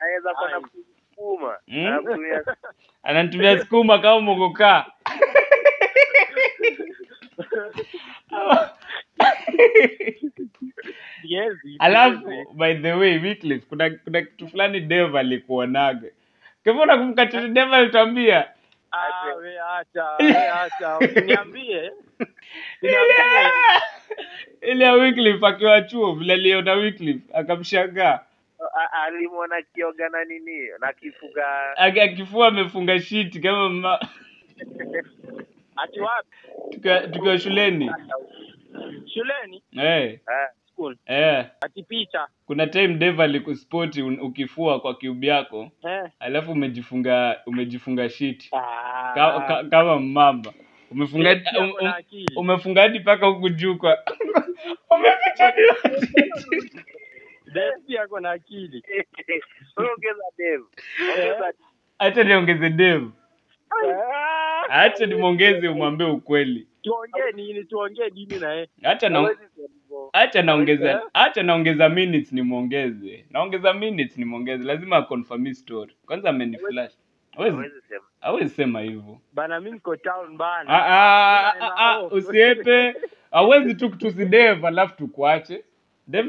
Anaweza 0.00 0.34
kuwa 0.34 0.50
na 0.50 0.56
Ai. 0.56 0.62
kusukuma 0.62 1.58
Mm. 1.68 1.86
anakutumia 1.86 2.44
ananitumia 3.02 3.58
sukuma 3.58 3.98
kama 3.98 4.20
mogokaa 4.20 4.86
Siezi, 11.22 11.76
alafu 11.78 12.54
by 12.54 12.74
the 12.74 12.92
way 12.92 13.18
Wycliffe, 13.18 13.66
kuna 13.68 13.90
kuna 13.90 14.22
kitu 14.22 14.48
fulani 14.48 14.80
Dave 14.80 15.18
alikuonaga. 15.18 16.08
Kevua 16.64 16.86
nakumbuka 16.86 17.26
tete 17.26 17.48
Dave 17.48 17.76
alitwambia 17.76 18.48
Ah, 18.92 19.34
we 19.36 19.58
acha 19.58 20.16
we 20.20 20.48
acha. 20.48 20.98
Usiniambie 20.98 21.92
Niambie. 22.82 23.50
ile 24.72 24.84
ya 24.84 24.92
Wycliffe 24.92 25.46
akiwa 25.46 25.82
chuo 25.82 26.12
vile 26.14 26.32
aliona 26.32 26.72
Wycliffe 26.72 27.34
akamshangaa. 27.34 28.20
Alimwona 28.92 29.62
kioga 29.62 30.08
na 30.08 30.24
nini 30.24 30.68
na 30.80 30.92
kifuga 30.92 31.76
akifua 31.76 32.48
amefunga 32.48 33.00
shiti 33.00 33.40
kama 33.40 33.68
ma... 33.68 33.98
ati 35.76 36.00
wapi? 36.00 36.28
Tukiwa 36.70 37.00
tukiwa 37.00 37.38
shuleni. 37.38 37.90
Shuleni? 39.14 39.62
Eh. 39.72 40.04
Eh, 40.12 40.18
school. 40.72 40.96
Eh. 41.06 41.46
Ati 41.60 41.82
picha? 41.82 42.28
Kuna 42.46 42.66
time 42.66 42.94
Dave 42.94 43.22
alikuspoti 43.22 44.02
un- 44.02 44.20
ukifua 44.20 44.80
kwa 44.80 44.94
kiubi 44.94 45.26
yako. 45.26 45.70
Eh. 45.88 46.10
Alafu 46.18 46.52
umejifunga 46.52 47.40
umejifunga 47.46 48.08
shiti 48.08 48.50
ah. 48.52 49.12
Ka, 49.14 49.40
ka, 49.48 49.64
kama 49.64 49.98
mmamba. 49.98 50.52
Umefunga 50.90 51.30
um, 51.32 51.36
yako 51.44 51.80
na 51.82 51.90
um, 51.90 51.96
akili. 51.98 52.26
umefunga 52.36 52.80
hadi 52.82 52.98
mpaka 52.98 53.26
huku 53.26 53.48
juu 53.48 53.76
kwa 53.76 53.98
umeficha 54.90 55.52
nini? 55.56 56.70
pia 57.86 58.02
ako 58.02 58.20
na 58.20 58.30
akili. 58.30 58.82
Ongeza 59.76 60.24
Dave. 60.38 60.64
Ongeza 61.12 61.52
acha 61.98 62.22
niongeze 62.24 62.70
Dave. 62.70 63.06
Ah, 63.70 64.23
acha 64.82 65.06
nimwongeze 65.06 65.68
umwambie 65.68 66.06
ukweli. 66.06 66.66
Tuongee 66.82 67.32
nini? 67.34 67.64
Tuongee 67.64 68.10
nini 68.10 68.38
na 68.40 68.52
yeye. 68.52 68.68
Acha 68.82 69.08
na 69.08 69.30
acha 70.12 70.42
naongeza 70.42 70.90
Eh? 70.90 71.00
acha 71.14 71.42
naongeza 71.42 71.88
minutes 71.88 72.32
nimwongeze. 72.32 73.24
Naongeza 73.30 73.72
minutes 73.72 74.18
nimwongeze. 74.18 74.64
Lazima 74.64 74.96
aconfirm 74.96 75.52
story. 75.54 75.92
Kwanza 76.06 76.30
ameniflash 76.30 76.92
hawezi 77.36 77.56
hawezi 78.20 78.48
sema. 78.50 78.80
hivyo. 78.80 79.18
Bana 79.32 79.60
mimi 79.60 79.72
niko 79.72 79.96
town 79.96 80.36
bana. 80.36 80.70
Ah, 80.70 80.86
ah, 80.86 81.54
ah, 81.60 81.76
ah, 81.76 82.02
usiepe. 82.02 82.94
Hawezi 83.30 83.74
tu 83.74 83.90
kutusi 83.90 84.26
Dave 84.26 84.66
alafu 84.66 84.96
tukuache. 84.96 85.64
Dev 86.06 86.26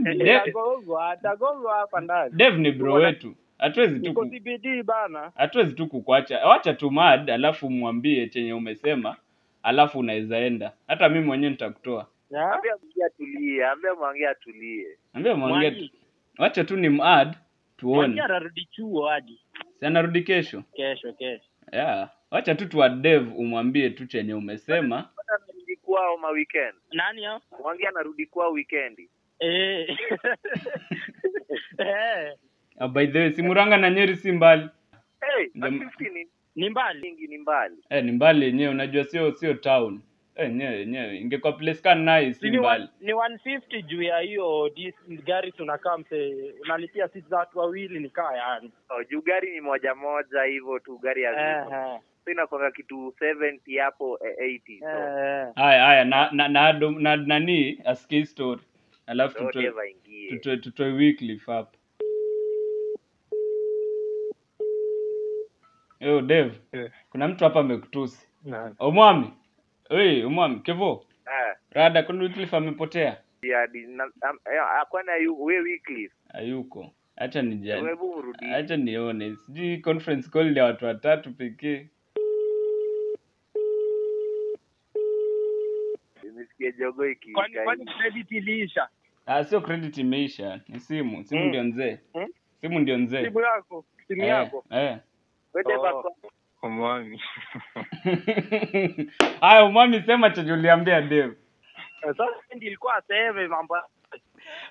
Dave 2.32 2.58
ni 2.58 2.72
bro 2.72 2.94
wetu 2.94 3.36
hatuwezi 3.58 4.00
tu 4.00 4.14
ku- 4.14 4.26
CBD 4.30 4.84
bana. 4.84 5.32
Hatuwezi 5.36 5.74
tu 5.74 5.88
kukuacha. 5.88 6.48
Wacha 6.48 6.74
tu 6.74 6.92
mad 6.92 7.30
alafu 7.32 7.70
mwambie 7.70 8.28
chenye 8.30 8.54
umesema 8.54 9.16
alafu 9.64 10.00
unaweza 10.00 10.38
enda. 10.38 10.72
Hata 10.88 11.10
mimi 11.10 11.26
mwenyewe 11.26 11.52
nitakutoa. 11.52 12.08
Ya? 12.32 12.52
ambia 12.54 12.72
mwangi 12.78 13.04
atulie 13.04 13.66
ambia 13.66 13.94
mwangi 13.96 14.26
atulie. 14.26 14.88
Ambia 15.14 15.36
mwambie 15.36 15.70
Mwangi. 15.72 15.92
wacha 16.38 16.64
tu 16.64 16.78
ni 16.78 16.90
mad 16.90 17.28
Mwangi 17.28 17.38
tuone 17.78 18.22
anarudi 18.22 18.66
chuo 18.72 19.08
hadi. 19.08 19.40
Si 19.80 19.86
anarudi 19.86 20.22
kesho? 20.22 20.64
Kesho 20.74 21.14
kesho. 21.14 21.50
Yeah 21.74 22.10
wacha 22.32 22.56
tu 22.56 22.66
tuwa 22.66 22.90
Dave 22.90 23.32
umwambie 23.38 23.90
tu 23.90 24.06
chenye 24.06 24.34
umesema. 24.34 25.10
Anarudi 25.28 25.76
kwao 25.76 26.18
ma 26.18 26.30
weekend. 26.30 26.74
Nani 26.92 27.24
hao? 27.24 27.42
Mwangi 27.62 27.86
anarudi 27.88 28.26
kwao 28.26 28.52
weekend. 28.52 29.00
eh. 29.40 29.98
Eh 31.78 32.34
Ah, 32.80 32.88
by 32.88 33.08
the 33.08 33.20
way 33.20 33.32
si 33.34 33.42
Murang'a 33.42 33.78
na 33.78 33.90
Nyeri 33.90 34.16
si 34.16 34.32
mbali. 34.32 34.70
Hey, 35.22 35.48
Jam- 35.56 35.90
ni 36.14 36.28
ni 36.56 36.70
mbali. 36.70 37.02
Mingi 37.02 37.28
ni 37.28 37.38
mbali. 37.38 37.76
Eh 37.90 38.04
ni 38.04 38.12
mbali 38.12 38.46
yenyewe 38.46 38.70
unajua 38.72 39.04
sio 39.04 39.32
sio 39.32 39.54
town. 39.54 40.02
Eh 40.36 40.48
yenyewe 40.48 40.80
yenyewe. 40.80 41.18
Ingekuwa 41.18 41.54
place 41.54 41.82
ka 41.82 41.96
nice 41.96 42.34
si 42.34 42.50
ni, 42.50 42.58
mbali. 42.60 42.88
ni 43.02 43.14
150 43.14 43.82
juu 43.82 44.02
ya 44.02 44.20
hiyo 44.20 44.70
dis- 44.76 45.24
gari 45.26 45.52
tunakaa 45.52 45.98
mse 45.98 46.34
unalipia 46.62 47.08
sisi 47.08 47.30
za 47.30 47.38
watu 47.38 47.60
wawili 47.60 48.00
ni 48.00 48.10
kaa 48.10 48.34
yani 48.38 48.72
oh, 48.90 49.04
juu 49.04 49.22
gari 49.22 49.52
ni 49.54 49.62
moja 49.62 49.96
moja 49.96 50.44
hivyo 50.44 50.80
tu 50.80 50.98
gari 50.98 51.22
ya 51.24 51.32
eh, 51.32 51.64
ziko 51.64 51.76
eh, 51.76 52.00
so 52.26 52.32
inakwanga 52.32 52.72
kitu 52.72 53.14
70 53.22 53.82
hapo 53.84 54.20
eh, 54.40 54.62
80 54.68 54.80
so. 54.80 54.86
Eh. 54.86 55.54
haya 55.56 55.86
haya 55.86 56.06
na 56.06 56.30
na 56.32 56.48
na, 56.48 56.74
na, 56.74 56.92
na 56.92 57.16
nani 57.16 57.82
asikie 57.86 58.20
hii 58.20 58.26
story. 58.26 58.62
Alafu 59.08 59.38
tutoe 59.38 59.72
tutoe 60.30 60.58
tutoe 60.58 60.92
Wycliffe 60.92 61.52
hapa 61.52 61.78
Yo 66.06 66.22
Dev. 66.22 66.54
Yeah. 66.74 66.92
kuna 67.10 67.28
mtu 67.28 67.44
hapa 67.44 67.60
amekutusi. 67.60 68.28
Nani? 68.44 68.76
omwami. 68.80 69.34
Oi 69.90 70.24
omwami 70.24 70.60
kevo. 70.60 71.06
Eh. 71.28 71.56
rada 71.72 72.04
kuna 72.04 72.24
Wycliffe 72.24 72.58
amepotea? 72.58 73.18
Ya 73.42 73.68
di 73.68 73.82
na 73.88 74.04
am- 74.22 74.40
eh, 74.46 75.24
yu 75.24 75.44
we 75.44 75.60
weekly 75.60 76.10
hayuko. 76.34 76.92
Acha 77.16 77.42
nijani 77.42 77.88
hebu 77.88 78.18
mrudi 78.18 78.46
acha 78.46 78.78
nione. 78.78 79.36
Sijui 79.36 79.78
conference 79.78 80.30
call 80.30 80.58
ya 80.58 80.64
watu 80.64 80.86
watatu 80.86 81.34
pekee. 81.34 81.88
Nimesikia 86.24 86.72
jogo 86.72 87.04
kwani 87.34 87.56
kwani 87.64 87.86
credit 87.86 88.32
iliisha? 88.32 88.88
Ah 89.26 89.44
sio 89.44 89.62
credit 89.62 89.98
imeisha. 89.98 90.62
Ni 90.68 90.80
simu. 90.80 91.24
Simu 91.24 91.42
Mm. 91.42 91.48
ndio 91.50 91.64
nzee. 91.64 92.00
Mm? 92.16 92.28
simu 92.62 92.80
ndio 92.80 92.98
nzee. 92.98 93.24
Simu 93.24 93.40
yako. 93.40 93.86
Simu 94.08 94.22
Eh, 94.24 94.28
yako. 94.30 94.66
eh. 94.70 94.98
Wende 95.56 95.76
Oh. 95.76 95.84
bako. 95.84 96.18
umwami 96.64 97.22
haya 99.42 99.66
umwami 99.70 100.04
sema 100.04 100.32
chenye 100.32 100.54
uliambia 100.54 101.02
Dave 101.02 101.36
sasa 102.02 102.28
ndio 102.56 102.68
ilikuwa 102.70 102.96
aseme 102.96 103.48
mambo 103.48 103.78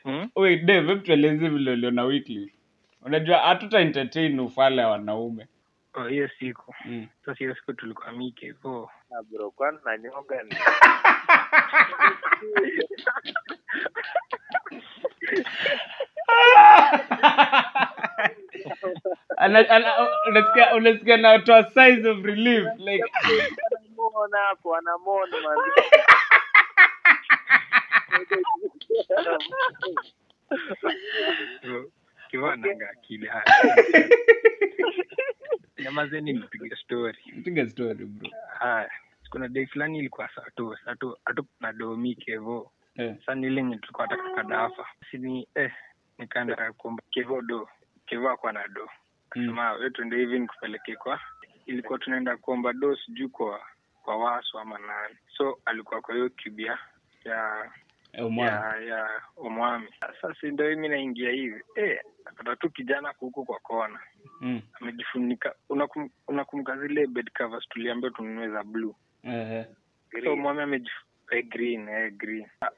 hmm? 0.05 0.31
wait 0.37 0.65
Dave 0.65 0.89
hebu 0.89 1.03
tueleze 1.03 1.49
vile 1.51 1.73
uliona 1.73 2.05
weekly. 2.05 2.55
unajua 3.03 3.39
hatuta 3.39 3.81
entertain 3.81 4.41
ufala 4.41 4.87
wa 4.87 4.93
wanaume 4.93 5.49
oh, 5.95 6.05
hiyo 6.09 6.29
siku 6.41 6.75
mm. 6.87 7.09
sasa 7.27 7.39
hiyo 7.39 7.55
siku 7.57 7.73
tulikuwa 7.73 8.13
mike 8.13 8.47
hivyo 8.47 8.91
Na 9.11 9.23
bro, 9.23 9.51
kwani 9.51 9.79
nanyonga 9.85 10.43
ni? 10.45 10.57
Unasikia 19.45 20.75
unasikia 20.75 21.17
natoa 21.17 21.65
size 21.65 22.09
of 22.11 22.25
relief 22.25 22.65
like. 22.79 23.05
Anamuona 23.77 24.39
hapo, 24.39 24.77
anamuona 24.77 25.37
man. 25.41 25.59
Hivyo, 31.63 31.91
kiva 32.31 32.57
nanga 32.57 32.91
akili 32.91 33.27
haya 33.27 33.45
nyamazeni 35.79 36.33
nipiga 36.33 36.77
story. 36.77 37.19
Piga 37.45 37.69
story 37.69 38.05
bro. 38.05 38.31
Haya 38.59 38.91
kuna 39.31 39.49
dei 39.49 39.67
fulani 39.67 39.99
ilikuwa 39.99 40.29
saa 40.35 40.51
tu 40.57 40.77
saa 40.85 40.95
tu 40.95 41.17
hatu 41.25 41.47
na 41.61 41.73
domike 41.73 42.33
hivyo. 42.33 42.71
Eh. 42.97 43.17
sasa 43.19 43.35
ni 43.35 43.47
ile 43.47 43.57
yenye 43.61 43.77
tulikuwa 43.77 44.09
taka 44.09 44.31
kadafa 44.35 44.87
sini 45.11 45.49
eh 45.55 45.73
nikaenda 46.19 46.73
kuomba 46.73 47.03
kevo 47.11 47.43
do 47.43 47.69
kevo 48.07 48.31
akwa 48.31 48.53
na 48.53 48.69
do 48.69 48.89
Mm. 49.35 49.47
sema 49.47 49.91
tuende 49.91 50.17
hivi 50.17 50.39
nikupeleke 50.39 50.97
kwa 50.97 51.21
ilikuwa 51.67 51.99
tunaenda 51.99 52.37
kuomba 52.37 52.73
do 52.73 52.97
sijui 52.97 53.29
kwa 53.29 53.61
kwa 54.03 54.17
waso 54.17 54.59
ama 54.59 54.79
nani. 54.79 55.17
So 55.37 55.59
alikuwa 55.65 56.01
kwa 56.01 56.15
hiyo 56.15 56.29
kibia 56.29 56.79
ya 57.25 57.71
Eh, 58.13 58.21
ya 58.39 58.77
ya 58.89 59.23
umwami 59.37 59.89
sasa 60.01 60.35
ndo 60.47 60.77
mi 60.77 60.89
naingia 60.89 61.31
hivi? 61.31 61.63
E, 61.77 62.01
akata 62.25 62.57
tu 62.57 62.71
kijana 62.71 63.13
kuhuku 63.13 63.45
kwa 63.45 63.59
kona. 63.59 64.01
Mm. 64.41 64.63
amejifunika 64.81 65.55
unakum- 65.69 66.11
zile 66.77 67.07
bed 67.07 67.31
covers 67.39 67.69
tuliambia 67.69 68.11
tununue 68.11 68.49
za 68.49 68.65
blue? 68.65 68.95
Eh, 69.23 69.51
eh. 69.53 69.67
so 70.25 70.37
mwami 70.37 70.61
amejif- 70.61 71.05
eh, 71.31 71.47
green 71.49 71.89
eh, 71.89 72.13
green. 72.13 72.47
Ah, 72.61 72.69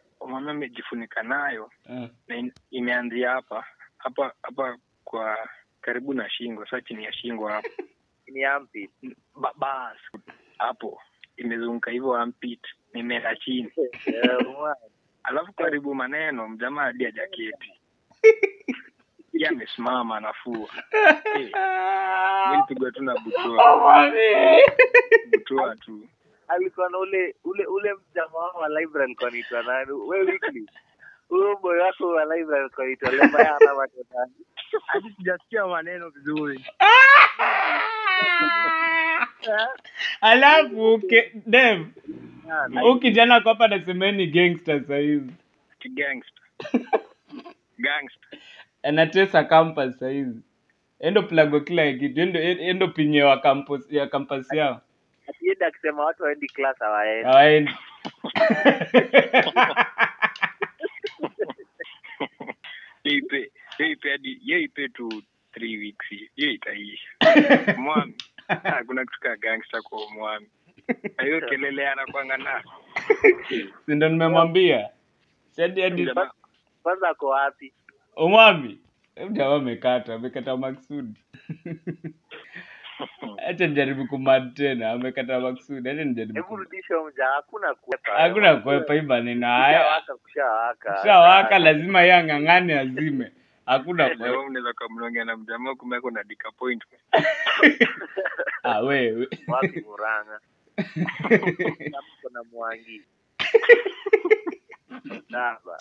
amejifunika 0.51 1.23
nayo. 1.23 1.71
Eh. 1.91 2.11
na 2.29 2.37
in- 2.37 2.53
imeanzia 2.71 3.31
hapa. 3.31 3.65
Hapa 3.99 4.33
hapa 4.43 4.79
kwa 5.05 5.49
karibu 5.87 6.15
na 6.15 6.31
shingo 6.31 6.67
sa 6.67 6.81
chini 6.81 7.05
ya 7.05 7.13
shingo 7.13 7.49
hapo. 7.49 7.69
Ni 8.33 8.45
ampi. 8.45 8.91
Ba- 9.35 9.55
bas. 9.57 9.99
Hapo. 10.59 11.01
Imezunguka 11.37 11.91
hivyo 11.91 12.15
ampit 12.15 12.61
nimeenda 12.95 13.37
chini. 13.37 13.73
Eh, 14.07 14.75
alafu 15.25 15.53
karibu 15.53 15.95
maneno 15.95 16.49
mjamaa 16.49 16.83
hadi 16.83 17.05
ya 17.05 17.11
jaketi 17.11 17.73
ye 19.33 19.49
amesimama 19.49 20.17
anafua 20.17 20.69
Eh, 21.37 21.53
nilipigwa 22.51 22.93
tu 22.93 23.03
na 23.05 23.15
butua. 23.19 23.77
Umwami. 23.77 24.63
butua 25.31 25.77
tu. 25.77 26.09
Alikuwa 26.49 26.91
na 26.91 26.99
ule 26.99 27.35
ule 27.45 27.67
ule 27.67 27.95
mjamaa 27.95 28.51
wa 28.61 28.69
library 28.69 29.05
alikuwa 29.05 29.29
anaitwa 29.29 29.63
nani? 29.63 29.93
Wewe. 29.93 30.41
Huyo 31.29 31.57
boy 31.57 31.79
wako 31.79 32.09
wa 32.09 32.25
library 32.37 32.61
alikuwa 32.65 32.85
anaitwa 32.87 33.11
Lembaya 33.11 33.57
ana 33.57 33.89
hadi 34.87 35.11
sijasikia 35.17 35.67
maneno 35.67 36.09
vizuri. 36.11 36.65
Alafu 40.21 40.99
ke, 40.99 41.33
Dave 41.47 41.87
huyu 42.81 42.99
kijana 43.01 43.41
kwapa 43.41 43.69
nasemeni 43.69 44.27
gangster 44.27 44.85
sahizi 44.85 45.33
gangster. 45.95 46.43
Gangster. 47.79 48.39
Anatesa 48.83 49.45
campus 49.45 49.99
sahizi 49.99 50.41
endo 51.01 51.23
plago 51.23 51.61
kila 51.61 51.93
kitu. 51.93 52.21
Endo, 52.21 52.41
endo 52.41 52.89
pinye 52.89 53.23
wa 53.23 53.41
campus, 53.41 53.93
ya 53.93 54.07
campus 54.07 54.53
yao. 54.53 54.81
Akienda 55.29 55.67
akisema 55.67 56.05
watu 56.05 56.23
waendi 56.23 56.47
class 56.47 56.79
hawaendi. 56.79 57.25
hawaendi 57.25 57.71
Hiyo 63.07 63.19
ipe 63.19 63.53
hiyo 63.79 63.91
ipe 63.91 64.11
hadi 64.11 64.35
hiyo 64.35 64.59
ipe 64.61 64.89
tu 64.89 65.23
three 65.53 65.77
weeks 65.79 66.07
hiyo 66.09 66.29
hiyo 66.37 66.51
itaisha 66.53 67.09
mwami 67.79 68.15
hakuna 68.49 69.05
kitu 69.05 69.21
ka 69.21 69.37
gangster 69.37 69.83
kwa 69.83 70.11
mwami. 70.11 70.49
Hiyo 71.23 71.41
kelele 71.41 71.89
anakwanga 71.89 72.37
na 72.37 72.65
sindo 73.87 74.09
nimemwambia? 74.09 74.89
Sadi 75.51 75.81
hadi 75.81 76.09
Kwanza 76.83 77.09
ako 77.09 77.27
wapi? 77.29 77.73
umwami. 78.17 78.81
Jamaa 79.33 79.57
amekata 79.57 80.15
amekata 80.15 80.57
maksudi 80.57 81.21
acha 83.49 83.67
nijaribu 83.67 84.07
kumad 84.09 84.55
tena 84.55 84.91
amekata 84.93 85.41
maksudi 85.41 85.89
acha 85.91 86.05
nijaribu 86.05 86.35
Hebu 86.35 86.49
kum- 86.49 86.57
rudisha 86.57 86.95
huyo 86.97 87.11
mja, 87.13 87.27
hakuna 87.27 87.75
kuepa. 87.75 88.13
hakuna 88.13 88.57
kuepa 88.57 88.95
hii 88.95 89.01
maneno 89.01 89.47
haya 89.47 89.81
Kushawaka, 89.81 90.17
kushawaka. 90.17 91.03
shawaka 91.05 91.59
lazima 91.59 92.03
ye 92.03 92.13
ang'ang'ane 92.15 92.79
azime 92.79 93.33
hakuna 93.67 94.09
Jamaa 94.09 94.17
kuepa 94.17 94.41
unaweza 94.41 94.73
kumlongea 94.73 95.25
na 95.25 95.37
mjamaa 95.37 95.75
kumbe 95.75 95.97
ako 95.97 96.11
na 96.11 96.25
disappointment 96.25 97.03
ah, 98.63 98.81
wewe 98.81 99.29
Wapi 99.49 99.81
Murang'a? 99.81 100.41
Kuna 102.23 102.45
Mwangi. 102.45 103.03
Saba. 105.31 105.79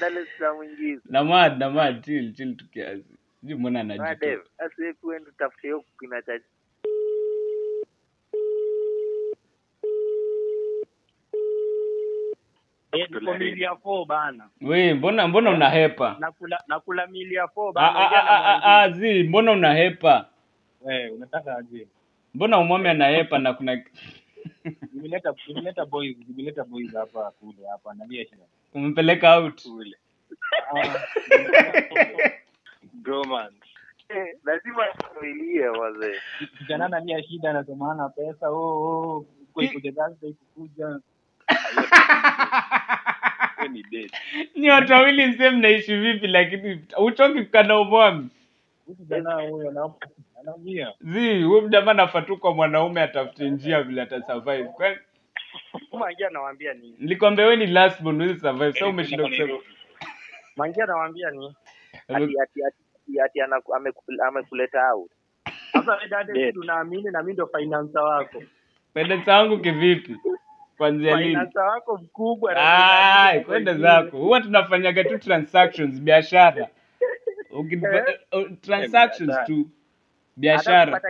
Dar 0.00 0.12
es 0.18 0.28
Salaam 0.38 0.56
mwingizi. 0.56 1.02
namad 1.10 1.58
namad 1.58 2.04
chill 2.04 2.34
chill 2.34 2.56
tukiazi 2.56 3.17
sijui 3.40 3.54
mbona 3.58 3.82
Na 3.82 3.94
anajitoa 3.94 4.14
Dave, 4.14 4.42
asi 4.58 4.94
kuenda 4.94 5.30
tafute 5.38 5.62
hiyo 5.62 5.84
kina 5.98 6.22
cha 6.22 6.32
milia 13.38 13.76
four 13.76 14.06
bana. 14.06 14.48
We 14.60 14.94
mbona 14.94 15.28
mbona 15.28 15.50
unahepa 15.50 16.16
nakula 16.20 16.62
nakula 16.66 17.06
milia 17.06 17.48
four 17.48 17.72
Ah, 17.76 17.94
bana 17.94 17.98
ah, 18.00 18.58
na 18.58 18.64
ah, 18.82 18.90
zi 18.90 19.22
mbona 19.22 19.52
unahepa 19.52 20.28
Eh, 20.90 21.12
unataka 21.14 21.56
aje? 21.56 21.88
Mbona 22.34 22.58
umwame 22.58 22.90
anahepa 22.90 23.38
na 23.38 23.52
kuna 23.54 23.82
nimeleta 24.92 25.34
nimeleta 25.48 25.86
boys 25.86 26.16
nimeleta 26.28 26.64
boys 26.64 26.94
hapa 26.94 27.30
kule 27.30 27.68
hapa 27.70 27.94
nalia 27.94 28.24
shida. 28.24 28.44
Umempeleka 28.74 29.36
out. 29.36 29.62
Kule 29.62 29.96
bromance 33.02 33.56
Eh, 34.08 34.26
lazima 34.44 34.86
tuilie 34.86 35.68
wazee. 35.68 36.20
kijana 36.58 36.86
analia 36.86 37.22
shida 37.22 37.50
anatomana 37.50 38.08
pesa 38.08 38.50
oh 38.50 38.82
oh 38.82 39.26
kukuja 39.52 41.00
ni 43.72 43.82
date 43.82 44.10
ni 44.54 44.70
watu 44.70 44.92
wawili 44.92 45.26
mzee 45.26 45.50
mnaishi 45.50 45.96
vipi? 45.96 46.26
Lakini 46.26 46.84
uchoki 46.98 47.44
kukana 47.44 47.80
umwami 47.80 48.28
kijana 48.96 49.34
huyo 49.34 49.70
anaomba 49.70 49.98
anaumia 50.40 50.92
zi 51.00 51.42
huyu 51.42 51.62
mjamaa 51.62 51.92
nafatu 51.94 52.40
mwanaume 52.54 53.02
atafute 53.02 53.50
njia 53.50 53.82
vile 53.82 54.02
atasurvive 54.02 54.64
Kwani- 54.64 54.98
Mangia 55.92 56.28
anawaambia 56.28 56.74
nini? 56.74 56.94
Nilikwambia 56.98 57.46
we 57.46 57.56
ni 57.56 57.66
last 57.66 58.02
born 58.02 58.16
huwezi 58.22 58.40
survive. 58.40 58.72
Sasa 58.72 58.86
umeshinda 58.86 59.24
kusema. 59.28 59.58
Mangia 60.56 60.84
anawaambia 60.84 61.30
nini? 61.30 61.54
Ati 62.08 62.40
ati 62.40 62.64
ati 62.64 62.76
ati, 63.08 63.40
ati 63.40 63.40
amekuleta 64.26 64.92
out. 64.92 65.10
dada 66.10 66.32
na 66.62 66.84
mimi 66.84 67.32
ndo 67.32 67.46
financer 67.46 68.02
wako? 68.02 68.42
Pendensa 68.94 69.36
wangu 69.38 69.58
kivipi? 69.58 70.16
Kwanzia 70.76 71.16
lini 71.16 71.36
wako 71.54 71.96
mkubwa 71.98 72.54
kwenda 73.44 73.74
zako. 73.74 74.18
Huwa 74.18 74.40
tunafanyaga 74.40 75.04
tu 75.04 75.18
transactions 75.18 76.00
biashara. 76.00 76.68
Uh, 77.50 78.46
transactions 78.60 79.36
tu. 79.46 79.70
Biashara. 80.36 81.00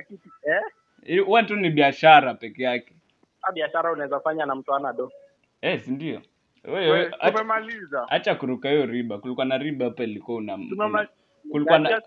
eh? 0.42 0.60
Eh, 1.06 1.24
huwa 1.24 1.42
tu 1.42 1.56
ni 1.56 1.70
biashara 1.70 2.34
peke 2.34 2.62
yake. 2.62 2.94
Ah, 3.42 3.52
biashara 3.52 3.92
unaweza 3.92 4.20
fanya 4.20 4.46
na 4.46 4.54
mtu 4.54 4.74
ana 4.74 4.92
do. 4.92 5.12
Eh 5.62 5.80
si 5.80 5.90
ndio? 5.90 6.22
Wewe 6.64 7.06
acha- 7.06 7.30
tumemaliza. 7.30 8.06
acha 8.08 8.34
kuruka 8.34 8.68
hiyo 8.70 8.86
riba. 8.86 9.18
Kulikuwa 9.18 9.46
na 9.46 9.58
riba 9.58 9.84
hapa 9.84 10.04
ilikuwa 10.04 10.38
una 10.38 10.58
kulikuwa 11.50 11.78
na 11.78 12.02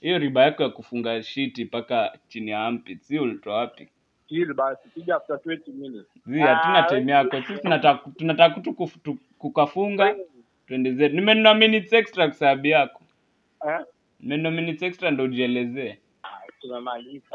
hiyo 0.00 0.18
riba 0.18 0.42
yako 0.44 0.62
ya 0.62 0.68
kufunga 0.68 1.22
shiti 1.22 1.64
mpaka 1.64 2.18
chini 2.28 2.50
ya 2.50 2.64
armpit 2.66 3.02
si 3.02 3.18
ulitoa 3.18 3.56
wapi? 3.56 3.88
Chill 4.28 4.54
basi 4.54 4.88
piga 4.88 5.16
after 5.16 5.36
20 5.36 5.72
minutes. 5.72 6.06
Zi 6.26 6.38
hatuna 6.40 6.78
Ah, 6.78 6.82
time 6.88 7.12
yako. 7.12 7.42
sisi 7.42 7.60
tunataka 8.16 8.60
tu 8.60 8.74
kukafunga 9.38 10.14
twende 10.66 10.92
zetu. 10.92 11.14
Nimenunua 11.14 11.54
minutes 11.54 11.92
extra 11.92 12.28
kusababu 12.28 12.66
yako. 12.66 13.02
Eh? 13.68 13.78
nimenunua 14.20 14.50
minutes 14.52 14.82
extra 14.82 15.10
ndo 15.10 15.24
ujielezee. 15.24 15.98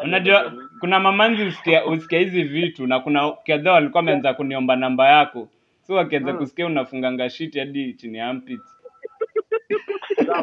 Unajua 0.03 0.53
kuna 0.79 0.99
mamanzi 0.99 1.43
usikia 1.43 1.85
usikia 1.85 2.19
hizi 2.19 2.43
vitu 2.43 2.87
na 2.87 2.99
kuna 2.99 3.31
kadhaa 3.31 3.71
walikuwa 3.71 3.99
wameanza 3.99 4.33
kuniomba 4.33 4.75
namba 4.75 5.09
yako. 5.09 5.49
So 5.87 5.93
wakianza 5.93 6.31
Mm. 6.33 6.37
kusikia 6.37 6.65
unafunganga 6.65 7.29
shiti 7.29 7.59
hadi 7.59 7.93
chini 7.93 8.17
ya 8.17 8.27
armpits. 8.27 8.63
Sasa 8.63 8.80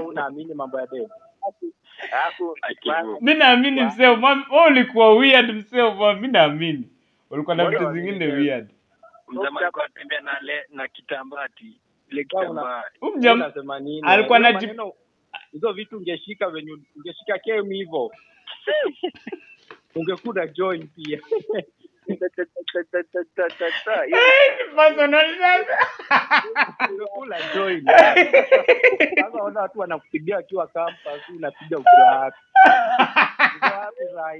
unaamini 0.07 0.55
mambo 0.55 0.81
ya 0.81 0.87
demu? 0.87 1.11
Mi 3.21 3.35
naamini 3.35 3.83
mseo 3.83 4.17
ma- 4.17 4.47
ulikuwa 4.69 5.17
weird 5.17 5.51
mseo 5.55 6.15
mi 6.15 6.29
naamini 6.29 6.89
ulikuwa 7.31 7.57
na 7.57 7.65
Mbona 7.65 7.79
vitu 7.79 7.93
zingine 7.93 8.27
weird 8.27 8.71
Mzama 9.29 9.61
alikuwa 9.61 9.85
anatembea 9.85 10.21
na 10.21 10.41
le 10.41 10.65
na 10.71 10.89
kitambati. 10.89 11.81
Ile 12.11 12.25
Sasa 12.25 12.39
una- 12.39 12.47
kitambaa. 12.63 12.83
Huyu 13.01 13.17
mjam- 13.17 13.35
Unasema 13.37 13.81
nini? 13.81 14.03
alikuwa 14.09 14.39
Hiyo 14.39 14.51
anaji- 14.51 14.67
maneno- 14.67 14.93
hizo 15.53 15.73
vitu 15.73 15.97
ungeshika 15.97 16.51
venye 16.51 16.73
ungeshika 16.97 17.39
kemi 17.39 17.77
hivyo 17.77 18.11
ungekuda 19.97 20.47
join 20.47 20.87
pia 20.89 21.21
Personal 22.09 23.49
sasa. 23.59 24.05
join 27.55 27.85
sasa 27.85 29.43
ona 29.43 29.61
watu 29.61 29.79
wanakupigia 29.81 30.39
akiwa 30.39 30.67
campus 30.67 31.29
unapiga 31.37 31.79
ukiwa 31.79 32.07
wapi 32.19 32.37
uko 33.57 33.67
wapi 33.77 34.05
saa 34.15 34.33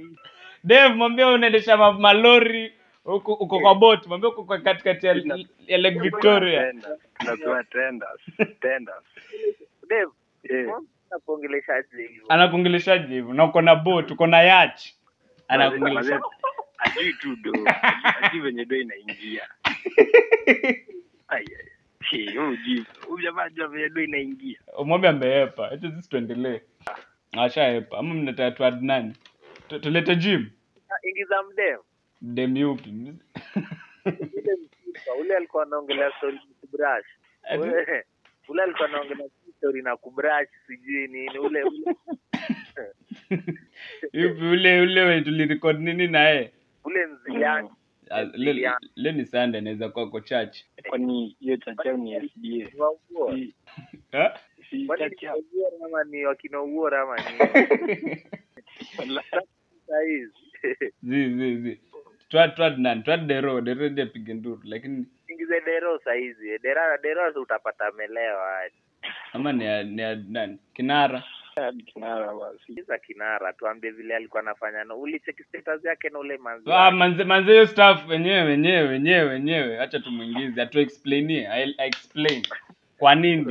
Dave 0.63 0.93
mwambie 0.95 1.25
unaendesha 1.25 1.77
ma- 1.77 1.93
malori 1.93 2.73
uko 3.05 3.33
uko 3.33 3.59
kwa 3.59 3.75
bot, 3.75 4.07
mwambie 4.07 4.29
uko 4.29 4.43
kwa 4.43 4.57
katikati 4.59 5.07
ya, 5.07 5.15
ya 5.67 5.77
Lake 5.77 5.99
Victoria 5.99 6.63
Tenders. 6.63 6.99
Tunapewa 7.19 7.63
tenders. 7.63 8.21
Tenders. 8.61 9.03
Dave, 9.89 10.11
Eh. 10.43 10.63
mbona 10.63 10.81
hivyo? 11.97 12.25
anakuongeleshaje 12.29 13.13
hivyo 13.13 13.33
na 13.33 13.43
uko 13.45 13.61
na 13.61 13.75
bot, 13.75 14.11
uko 14.11 14.27
na 14.27 14.41
yacht 14.41 14.81
anakuongelesha 15.47 16.21
Ajui 16.79 17.13
tu 17.13 17.35
do. 17.35 17.53
Ajui 18.21 18.41
venye 18.41 18.65
do 18.65 18.75
inaingia. 18.75 19.47
ujamaa 23.09 23.49
venye 23.67 23.89
do 23.89 24.01
inaingia. 24.03 24.59
mwambie 24.85 25.09
ameepa. 25.09 25.71
Acha 25.71 25.91
sisi 25.91 26.09
tuendelee. 26.09 26.61
Ashaepa. 27.31 27.97
Ama 27.97 28.13
mnataka 28.13 28.51
tuad 28.57 28.81
nani? 28.83 29.13
Tulete 29.81 30.15
gym 30.15 30.49
Ah, 30.89 31.07
Ingiza 31.09 31.43
mdem. 31.43 31.77
mdem 32.21 32.57
yupi 32.57 32.91
Ule 35.19 35.35
alikuwa 35.37 35.63
anaongelea 35.63 36.11
story 36.17 36.39
brush 36.71 37.05
Ule- 38.47 38.63
alikuwa 38.63 38.87
anaongelea 38.89 39.27
story 39.57 39.81
na 39.81 39.97
kubrush 39.97 40.47
sijui 40.67 41.07
nini. 41.07 41.39
Ule 41.39 41.63
ule. 41.63 41.95
Ule 44.51 44.81
ule 44.81 45.01
wenye 45.01 45.21
tulirecord 45.21 45.79
nini 45.79 46.07
naye 46.07 46.51
ule 47.39 47.47
mziliani. 47.47 47.69
Ah, 48.09 48.23
le, 48.23 48.71
le 48.95 49.11
ni 49.11 49.25
sunday 49.25 49.61
naweza 49.61 49.89
kuwa 49.89 50.09
kwa 50.09 50.21
church 50.21 50.57
Kwani 50.89 51.35
hiyo 51.39 51.57
chachao 51.57 51.97
ni 51.97 52.15
SDA. 52.29 52.69
Ni. 53.33 53.53
Si- 54.69 54.69
si 54.69 54.85
ama 55.85 56.03
wakina 56.27 56.61
Uora 56.61 57.01
ama 57.01 57.15
ni 57.15 57.23
zi 61.03 61.29
zi 61.35 61.57
zi 61.57 61.79
twad 62.29 62.55
twad 62.55 62.77
nani 62.79 63.03
twad 63.03 63.27
dero 63.27 63.61
dero 63.61 63.89
ndiye 63.89 64.07
apige 64.07 64.33
nduru 64.33 64.61
lakini 64.63 65.05
Ingize 65.27 65.61
dero 65.61 65.99
saizi. 65.99 66.59
Dera 66.59 66.97
dero 66.97 67.41
utapata 67.41 67.85
amelewa 67.87 68.69
ama 69.33 69.53
ni 69.53 69.65
ni 69.83 70.01
ya 70.01 70.15
nani 70.15 70.57
kinara 70.73 71.23
Kinara 71.85 72.33
basi. 72.35 72.81
za 72.81 72.97
kinara 72.97 73.53
tuambie 73.53 73.91
vile 73.91 74.15
alikuwa 74.15 74.41
anafanya. 74.43 74.83
na 74.83 74.95
Ulicheki 74.95 75.43
status 75.43 75.85
yake 75.85 76.09
na 76.09 76.19
ule 76.19 76.37
manzi. 76.37 76.71
ah, 76.71 76.91
manze 76.91 77.23
manze 77.23 77.51
hiyo 77.51 77.67
staff 77.67 78.07
wenyewe 78.09 78.41
wenyewe 78.43 78.87
wenyewe 78.87 79.23
wenyewe 79.29 79.79
acha 79.79 79.99
tumwingize 79.99 80.61
atu 80.61 80.79
explainie 80.79 81.47
I, 81.47 81.75
I 81.77 81.87
explain 81.87 82.47
kwa 82.97 83.15
nini 83.15 83.45